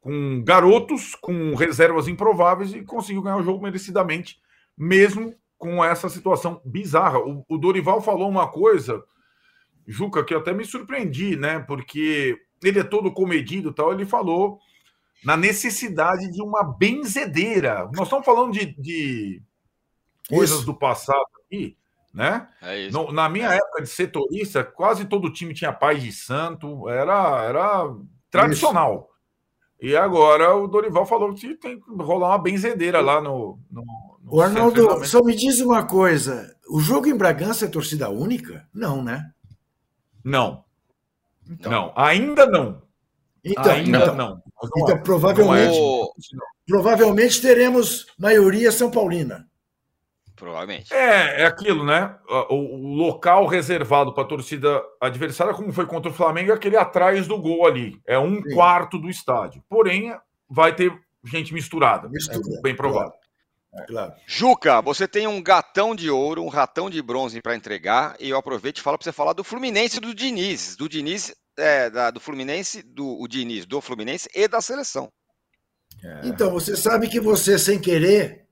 [0.00, 4.40] com garotos, com reservas improváveis e conseguiu ganhar o jogo merecidamente,
[4.76, 7.20] mesmo com essa situação bizarra.
[7.20, 9.04] O, o Dorival falou uma coisa,
[9.86, 11.60] Juca, que eu até me surpreendi, né?
[11.60, 13.92] Porque ele é todo comedido tal.
[13.92, 14.58] Ele falou
[15.24, 17.88] na necessidade de uma benzedeira.
[17.94, 19.40] Nós estamos falando de, de
[20.28, 21.77] coisas do passado aqui
[22.12, 22.48] né?
[22.62, 27.44] É no, na minha época de setorista, quase todo time tinha paz de santo, era,
[27.44, 27.94] era
[28.30, 29.08] tradicional.
[29.10, 29.18] Isso.
[29.80, 33.58] E agora o Dorival falou que tem que rolar uma benzedeira lá no.
[33.70, 33.84] no,
[34.22, 38.66] no o Arnaldo, só me diz uma coisa: o jogo em Bragança é torcida única?
[38.74, 39.30] Não, né?
[40.24, 40.64] Não.
[41.48, 41.70] Então.
[41.70, 42.82] Não, ainda não.
[43.44, 44.42] Então, ainda então, não.
[44.76, 45.78] Então, provavelmente,
[46.66, 49.48] provavelmente teremos maioria São Paulina.
[50.38, 50.94] Provavelmente.
[50.94, 52.14] É, é aquilo, né?
[52.48, 56.76] O, o local reservado para a torcida adversária, como foi contra o Flamengo, é aquele
[56.76, 58.00] atrás do gol ali.
[58.06, 58.54] É um Sim.
[58.54, 59.62] quarto do estádio.
[59.68, 60.14] Porém,
[60.48, 60.92] vai ter
[61.24, 62.08] gente misturada.
[62.08, 63.12] Mistura, é bem provável.
[63.74, 64.12] É, claro.
[64.26, 68.38] Juca, você tem um gatão de ouro, um ratão de bronze para entregar, e eu
[68.38, 70.76] aproveito e falo para você falar do Fluminense do Diniz.
[70.76, 75.12] Do Diniz, é, da, do Fluminense, do o Diniz, do Fluminense e da seleção.
[76.02, 76.28] É.
[76.28, 78.47] Então, você sabe que você, sem querer,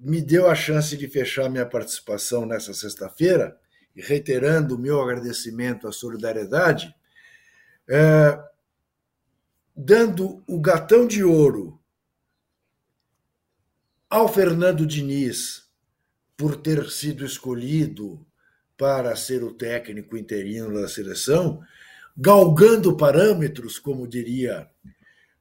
[0.00, 3.58] me deu a chance de fechar minha participação nessa sexta-feira,
[3.94, 6.94] reiterando o meu agradecimento à solidariedade,
[7.88, 8.38] é,
[9.76, 11.78] dando o gatão de ouro
[14.08, 15.68] ao Fernando Diniz
[16.36, 18.24] por ter sido escolhido
[18.76, 21.60] para ser o técnico interino da seleção,
[22.16, 24.68] galgando parâmetros, como diria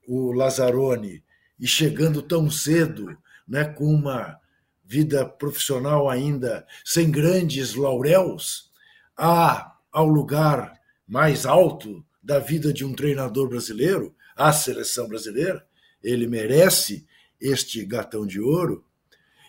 [0.08, 1.24] o Lazzaroni,
[1.60, 3.18] e chegando tão cedo,
[3.54, 4.40] né, com uma
[4.84, 8.72] vida profissional ainda sem grandes lauréus,
[9.16, 10.74] a, ao lugar
[11.08, 15.64] mais alto da vida de um treinador brasileiro, a seleção brasileira.
[16.04, 17.06] Ele merece
[17.40, 18.84] este gatão de ouro,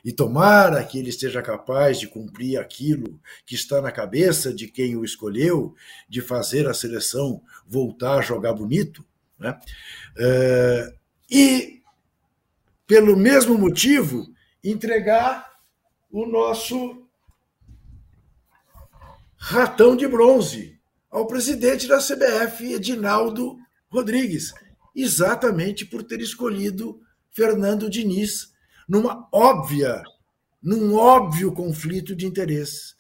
[0.05, 4.97] e tomara que ele esteja capaz de cumprir aquilo que está na cabeça de quem
[4.97, 5.75] o escolheu,
[6.07, 9.03] de fazer a seleção voltar a jogar bonito.
[9.39, 9.59] Né?
[10.19, 10.95] É,
[11.31, 11.81] e,
[12.87, 14.27] pelo mesmo motivo,
[14.63, 15.51] entregar
[16.11, 17.07] o nosso
[19.37, 20.79] ratão de bronze
[21.11, 23.59] ao presidente da CBF, Edinaldo
[23.89, 24.53] Rodrigues,
[24.95, 28.53] exatamente por ter escolhido Fernando Diniz
[28.89, 30.03] numa óbvia,
[30.63, 32.95] num óbvio conflito de interesses,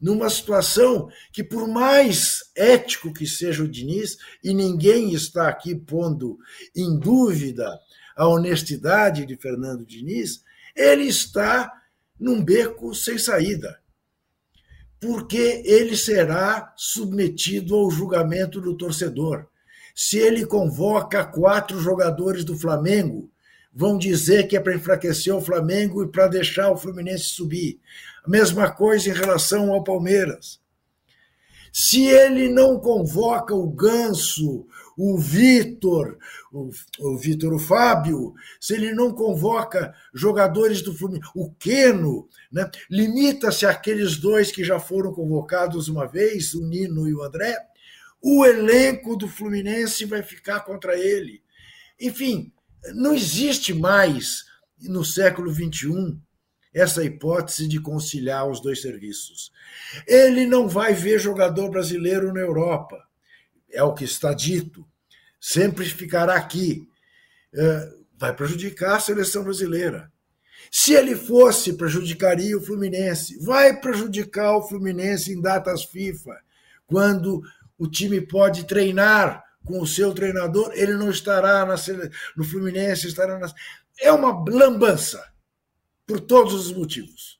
[0.00, 6.38] numa situação que, por mais ético que seja o Diniz, e ninguém está aqui pondo
[6.74, 7.78] em dúvida
[8.16, 10.42] a honestidade de Fernando Diniz,
[10.76, 11.72] ele está
[12.18, 13.80] num beco sem saída.
[15.00, 19.46] Porque ele será submetido ao julgamento do torcedor.
[19.94, 23.30] Se ele convoca quatro jogadores do Flamengo
[23.72, 27.80] vão dizer que é para enfraquecer o Flamengo e para deixar o Fluminense subir.
[28.24, 30.60] A mesma coisa em relação ao Palmeiras.
[31.72, 34.66] Se ele não convoca o Ganso,
[35.02, 36.18] o Vitor,
[36.52, 42.70] o, o Vitor, o Fábio, se ele não convoca jogadores do Fluminense, o Queno, né?
[42.90, 47.56] limita-se àqueles dois que já foram convocados uma vez, o Nino e o André,
[48.20, 51.42] o elenco do Fluminense vai ficar contra ele.
[51.98, 52.52] Enfim,
[52.94, 54.44] não existe mais,
[54.82, 56.18] no século XXI,
[56.74, 59.50] essa hipótese de conciliar os dois serviços.
[60.06, 63.02] Ele não vai ver jogador brasileiro na Europa,
[63.72, 64.89] é o que está dito.
[65.40, 66.86] Sempre ficará aqui.
[67.54, 70.12] É, vai prejudicar a seleção brasileira.
[70.70, 73.42] Se ele fosse, prejudicaria o Fluminense.
[73.42, 76.38] Vai prejudicar o Fluminense em datas FIFA,
[76.86, 77.42] quando
[77.78, 81.74] o time pode treinar com o seu treinador, ele não estará na,
[82.36, 83.52] no Fluminense, estará na.
[83.98, 85.22] É uma lambança,
[86.06, 87.38] por todos os motivos.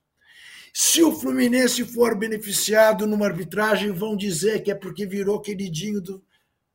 [0.72, 6.22] Se o Fluminense for beneficiado numa arbitragem, vão dizer que é porque virou queridinho do.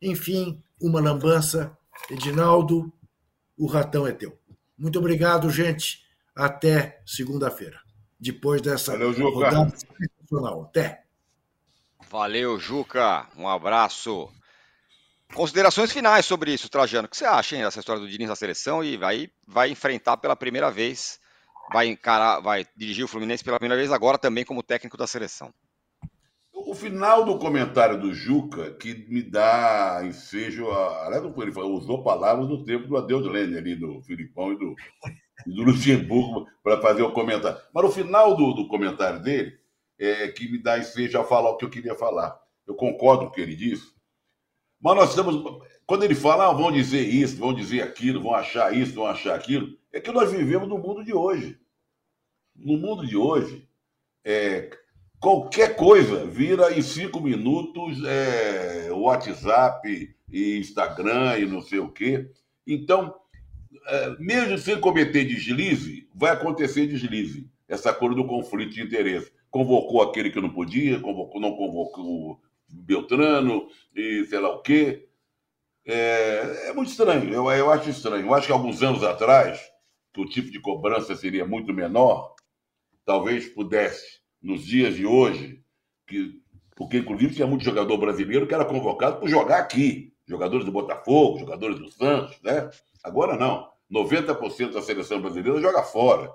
[0.01, 1.76] Enfim, uma lambança.
[2.09, 2.91] Edinaldo,
[3.57, 4.38] o ratão é teu.
[4.78, 6.03] Muito obrigado, gente.
[6.36, 7.80] Até segunda-feira.
[8.19, 10.63] Depois dessa Valeu, rodada sensacional.
[10.63, 11.03] Até.
[12.09, 13.28] Valeu, Juca.
[13.38, 14.30] Um abraço.
[15.34, 17.07] Considerações finais sobre isso, Trajano.
[17.07, 20.17] O que você acha, hein, dessa história do Diniz na seleção e vai, vai enfrentar
[20.17, 21.19] pela primeira vez,
[21.71, 25.53] vai encarar, vai dirigir o Fluminense pela primeira vez agora também como técnico da seleção.
[26.66, 31.05] O final do comentário do Juca que me dá ensejo a.
[31.05, 34.76] Aliás, ele usou palavras do tempo do Adeus Lene ali, do Filipão e do,
[35.45, 37.61] e do Luxemburgo, para fazer o comentário.
[37.72, 39.59] Mas o final do, do comentário dele
[39.99, 42.36] é que me dá ensejo a falar o que eu queria falar.
[42.66, 43.93] Eu concordo com o que ele disse,
[44.82, 45.61] mas nós estamos.
[45.86, 49.36] Quando ele fala, ah, vão dizer isso, vão dizer aquilo, vão achar isso, vão achar
[49.36, 51.59] aquilo, é que nós vivemos no mundo de hoje.
[52.55, 53.70] No mundo de hoje,
[54.24, 54.72] é,
[55.26, 62.30] qualquer coisa vira em cinco minutos é, WhatsApp e Instagram e não sei o quê.
[62.67, 63.11] Então,
[63.88, 67.49] é, mesmo sem cometer deslize, vai acontecer deslize.
[67.67, 69.32] Essa coisa do conflito de interesse.
[69.49, 75.07] Convocou aquele que não podia, convocou, não convocou Beltrano e sei lá o quê.
[75.88, 78.28] É, é muito estranho, eu, eu acho estranho.
[78.28, 79.59] Eu acho que alguns anos atrás,
[80.13, 82.36] que o tipo de cobrança seria muito menor,
[83.03, 84.14] talvez pudesse,
[84.45, 85.59] nos dias de hoje,
[86.05, 86.39] que
[86.75, 90.13] Porque, inclusive, tinha muito jogador brasileiro que era convocado para jogar aqui.
[90.27, 92.69] Jogadores do Botafogo, jogadores do Santos, né?
[93.03, 93.69] Agora não.
[93.91, 96.31] 90% da seleção brasileira joga fora.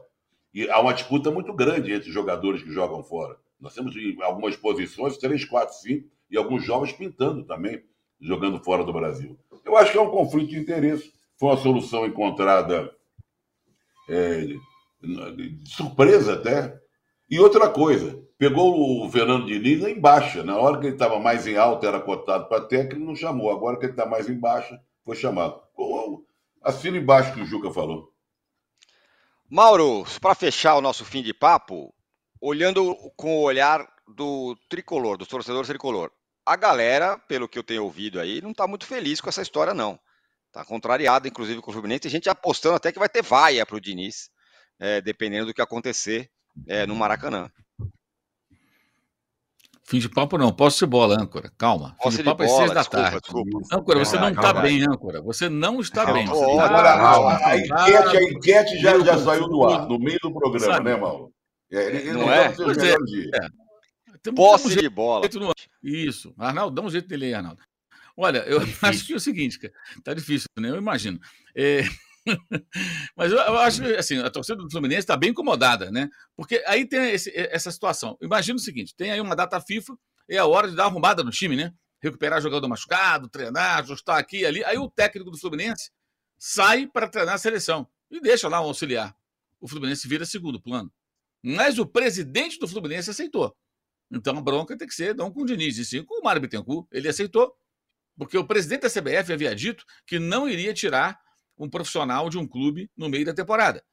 [0.52, 3.36] E há uma disputa muito grande entre os jogadores que jogam fora.
[3.60, 7.82] Nós temos em algumas posições, três, quatro, cinco, e alguns jovens pintando também,
[8.20, 9.38] jogando fora do Brasil.
[9.64, 11.12] Eu acho que é um conflito de interesse.
[11.36, 12.90] Foi uma solução encontrada
[14.08, 14.46] é,
[15.00, 16.79] de surpresa até.
[17.30, 20.42] E outra coisa, pegou o Fernando Diniz em baixa.
[20.42, 23.52] Na hora que ele estava mais em alta, era cotado para técnico, não chamou.
[23.52, 25.62] Agora que ele está mais em baixa, foi chamado.
[26.60, 28.12] Assina embaixo que o Juca falou.
[29.48, 31.94] Mauro, para fechar o nosso fim de papo,
[32.40, 36.10] olhando com o olhar do tricolor, dos torcedores tricolor,
[36.44, 39.72] a galera, pelo que eu tenho ouvido aí, não está muito feliz com essa história,
[39.72, 40.00] não.
[40.48, 42.00] Está contrariada, inclusive, com o Fluminense.
[42.00, 44.30] Tem gente apostando até que vai ter vaia para o Diniz,
[44.80, 46.28] é, dependendo do que acontecer
[46.66, 47.50] é, no Maracanã.
[49.84, 51.50] Fim de papo não, posso ser bola, âncora.
[51.58, 51.96] Calma.
[52.00, 53.20] Fim de, de papo é bola, é seis da desculpa, tarde.
[53.20, 53.76] Desculpa.
[53.76, 55.20] Âncora, você não está bem, âncora.
[55.20, 56.26] Você não está bem.
[56.26, 57.46] Tá...
[57.46, 60.84] a, enquete, a enquete já, já saiu do ar, no meio do programa, Sabe?
[60.90, 61.32] né, Mauro?
[61.72, 62.52] É, ele, ele não, não é?
[62.52, 62.92] Pois é.
[62.92, 64.32] é.
[64.32, 65.26] Posse de bola.
[65.82, 66.32] Isso.
[66.38, 67.60] Arnaldo, dá um jeito dele aí, Arnaldo.
[68.16, 69.74] Olha, eu tá acho que é o seguinte, cara.
[70.04, 70.70] Tá difícil, né?
[70.70, 71.18] Eu imagino.
[71.56, 71.82] É...
[73.16, 76.08] Mas eu, eu, acho que assim, a torcida do Fluminense está bem incomodada, né?
[76.36, 78.16] Porque aí tem esse, essa situação.
[78.20, 79.94] Imagina o seguinte: tem aí uma data FIFA,
[80.28, 81.72] é a hora de dar arrumada no time, né?
[82.02, 84.64] Recuperar jogador machucado, treinar, ajustar aqui e ali.
[84.64, 85.90] Aí o técnico do Fluminense
[86.38, 89.14] sai para treinar a seleção e deixa lá um auxiliar.
[89.60, 90.90] O Fluminense vira segundo plano.
[91.42, 93.54] Mas o presidente do Fluminense aceitou.
[94.10, 96.40] Então a bronca tem que ser não com o Diniz, e sim com o Mário
[96.40, 96.86] Bittencourt.
[96.90, 97.54] Ele aceitou,
[98.18, 101.18] porque o presidente da CBF havia dito que não iria tirar
[101.60, 103.84] um profissional de um clube no meio da temporada.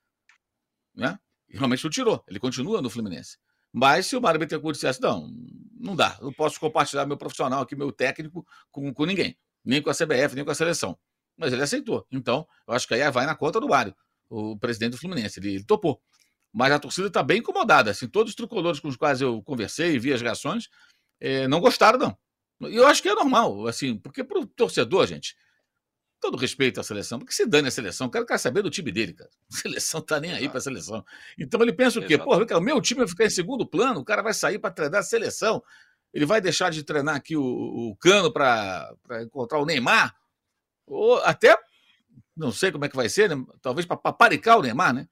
[0.96, 1.20] Né?
[1.50, 3.38] E realmente não tirou, ele continua no Fluminense.
[3.74, 5.30] Mas se o Mário Bittencourt dissesse, não,
[5.78, 9.90] não dá, não posso compartilhar meu profissional aqui, meu técnico, com, com ninguém, nem com
[9.90, 10.98] a CBF, nem com a seleção.
[11.38, 12.08] Mas ele aceitou.
[12.10, 13.94] Então, eu acho que aí vai na conta do Mário,
[14.30, 15.40] o presidente do Fluminense.
[15.40, 16.02] Ele, ele topou.
[16.52, 17.92] Mas a torcida está bem incomodada.
[17.92, 20.70] Assim, todos os tricolores com os quais eu conversei e vi as reações
[21.20, 22.18] é, não gostaram, não.
[22.70, 25.36] E eu acho que é normal, assim, porque para o torcedor, gente,
[26.20, 28.92] todo respeito à seleção, porque se dane a seleção, o cara quer saber do time
[28.92, 29.30] dele, cara.
[29.52, 31.06] A seleção tá nem aí para a seleção.
[31.38, 32.18] Então ele pensa o quê?
[32.18, 35.02] Pô, o meu time vai ficar em segundo plano, o cara vai sair para treinar
[35.02, 35.64] a seleção.
[36.14, 40.16] Ele vai deixar de treinar aqui o, o Cano para encontrar o Neymar?
[40.86, 41.58] Ou até,
[42.36, 43.46] não sei como é que vai ser, né?
[43.62, 45.08] talvez para paparicar o Neymar, né?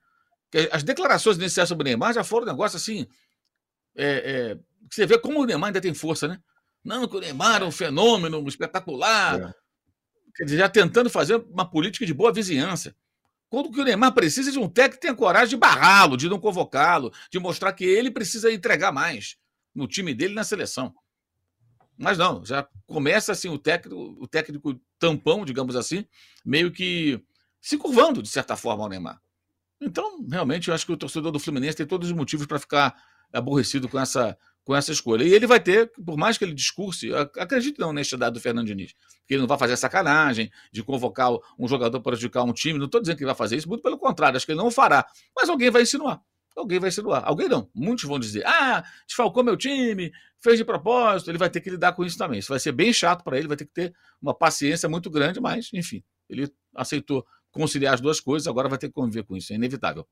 [0.49, 3.05] Porque as declarações iniciais sobre o Neymar já foram um negócio assim.
[3.95, 6.39] É, é, você vê como o Neymar ainda tem força, né?
[6.83, 9.39] Não, que o Neymar é um fenômeno espetacular.
[9.39, 9.64] É
[10.35, 12.95] quer dizer, já tentando fazer uma política de boa vizinhança.
[13.49, 16.39] Quando que o Neymar precisa de um técnico que tenha coragem de barrá-lo, de não
[16.39, 19.37] convocá-lo, de mostrar que ele precisa entregar mais
[19.73, 20.93] no time dele na seleção.
[21.97, 26.05] Mas não, já começa assim o técnico, o técnico tampão, digamos assim,
[26.43, 27.23] meio que
[27.61, 29.21] se curvando de certa forma ao Neymar.
[29.79, 32.95] Então, realmente, eu acho que o torcedor do Fluminense tem todos os motivos para ficar
[33.31, 35.23] aborrecido com essa com essa escolha.
[35.23, 38.93] E ele vai ter, por mais que ele discurse, acredito na honestidade do Fernando Diniz,
[39.25, 42.79] que ele não vai fazer sacanagem de convocar um jogador para prejudicar um time.
[42.79, 44.71] Não estou dizendo que ele vai fazer isso, muito pelo contrário, acho que ele não
[44.71, 45.05] fará.
[45.35, 46.19] Mas alguém vai insinuar.
[46.55, 47.21] Alguém vai insinuar.
[47.25, 47.69] Alguém não.
[47.75, 51.29] Muitos vão dizer: ah, desfalcou meu time, fez de propósito.
[51.29, 52.39] Ele vai ter que lidar com isso também.
[52.39, 55.39] Isso vai ser bem chato para ele, vai ter que ter uma paciência muito grande,
[55.39, 59.53] mas, enfim, ele aceitou conciliar as duas coisas, agora vai ter que conviver com isso,
[59.53, 60.07] é inevitável.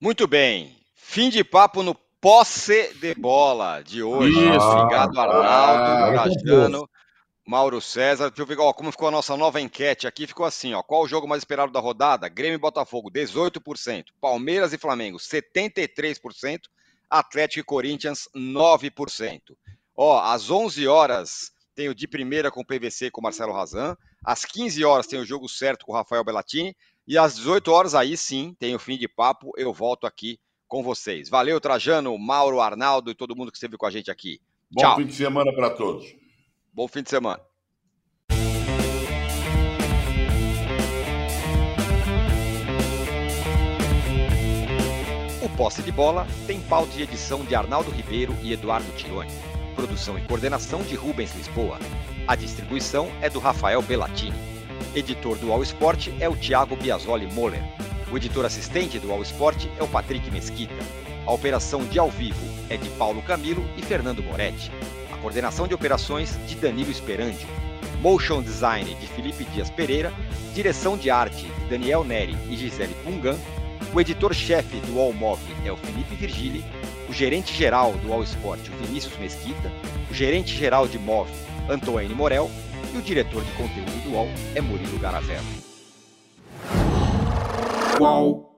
[0.00, 0.76] Muito bem.
[0.94, 4.32] Fim de papo no posse de bola de hoje.
[4.32, 4.66] Isso.
[4.66, 6.90] Obrigado, Arnaldo, ah, Trajano,
[7.46, 8.28] Mauro César.
[8.28, 10.26] Deixa eu ver ó, como ficou a nossa nova enquete aqui.
[10.26, 10.82] Ficou assim, ó.
[10.82, 12.28] Qual o jogo mais esperado da rodada?
[12.28, 14.06] Grêmio e Botafogo, 18%.
[14.20, 16.60] Palmeiras e Flamengo, 73%.
[17.10, 19.56] Atlético e Corinthians, 9%.
[19.96, 23.96] Ó, às 11 horas tem o de primeira com o PVC com o Marcelo Razan.
[24.24, 26.76] Às 15 horas tem o jogo certo com o Rafael Bellatini.
[27.06, 29.52] E às 18 horas, aí sim, tem o fim de papo.
[29.56, 30.38] Eu volto aqui
[30.68, 31.28] com vocês.
[31.28, 34.38] Valeu, Trajano, Mauro, Arnaldo e todo mundo que esteve com a gente aqui.
[34.70, 34.96] Bom Tchau.
[34.96, 36.14] fim de semana para todos.
[36.72, 37.40] Bom fim de semana.
[45.42, 49.32] O Posse de Bola tem pauta de edição de Arnaldo Ribeiro e Eduardo Tironi.
[49.74, 51.78] Produção e coordenação de Rubens Lisboa.
[52.26, 54.36] A distribuição é do Rafael Bellatini.
[54.94, 57.62] Editor do All Sport é o Thiago Biasoli Moller.
[58.10, 60.74] O editor assistente do All Sport é o Patrick Mesquita.
[61.26, 62.40] A operação de ao vivo
[62.70, 64.70] é de Paulo Camilo e Fernando Moretti.
[65.12, 67.48] A coordenação de operações de Danilo Esperandio.
[68.00, 70.12] Motion Design de Felipe Dias Pereira.
[70.54, 73.36] Direção de arte de Daniel Neri e Gisele Pungan.
[73.94, 76.64] O editor-chefe do All Move é o Felipe Virgili
[77.08, 79.72] o gerente-geral do All Sport, o Vinícius Mesquita,
[80.10, 81.30] o gerente-geral de MOV,
[81.68, 82.50] Antoine Morel,
[82.92, 85.67] e o diretor de conteúdo do UOL é Murilo Garavello
[87.98, 88.57] qual.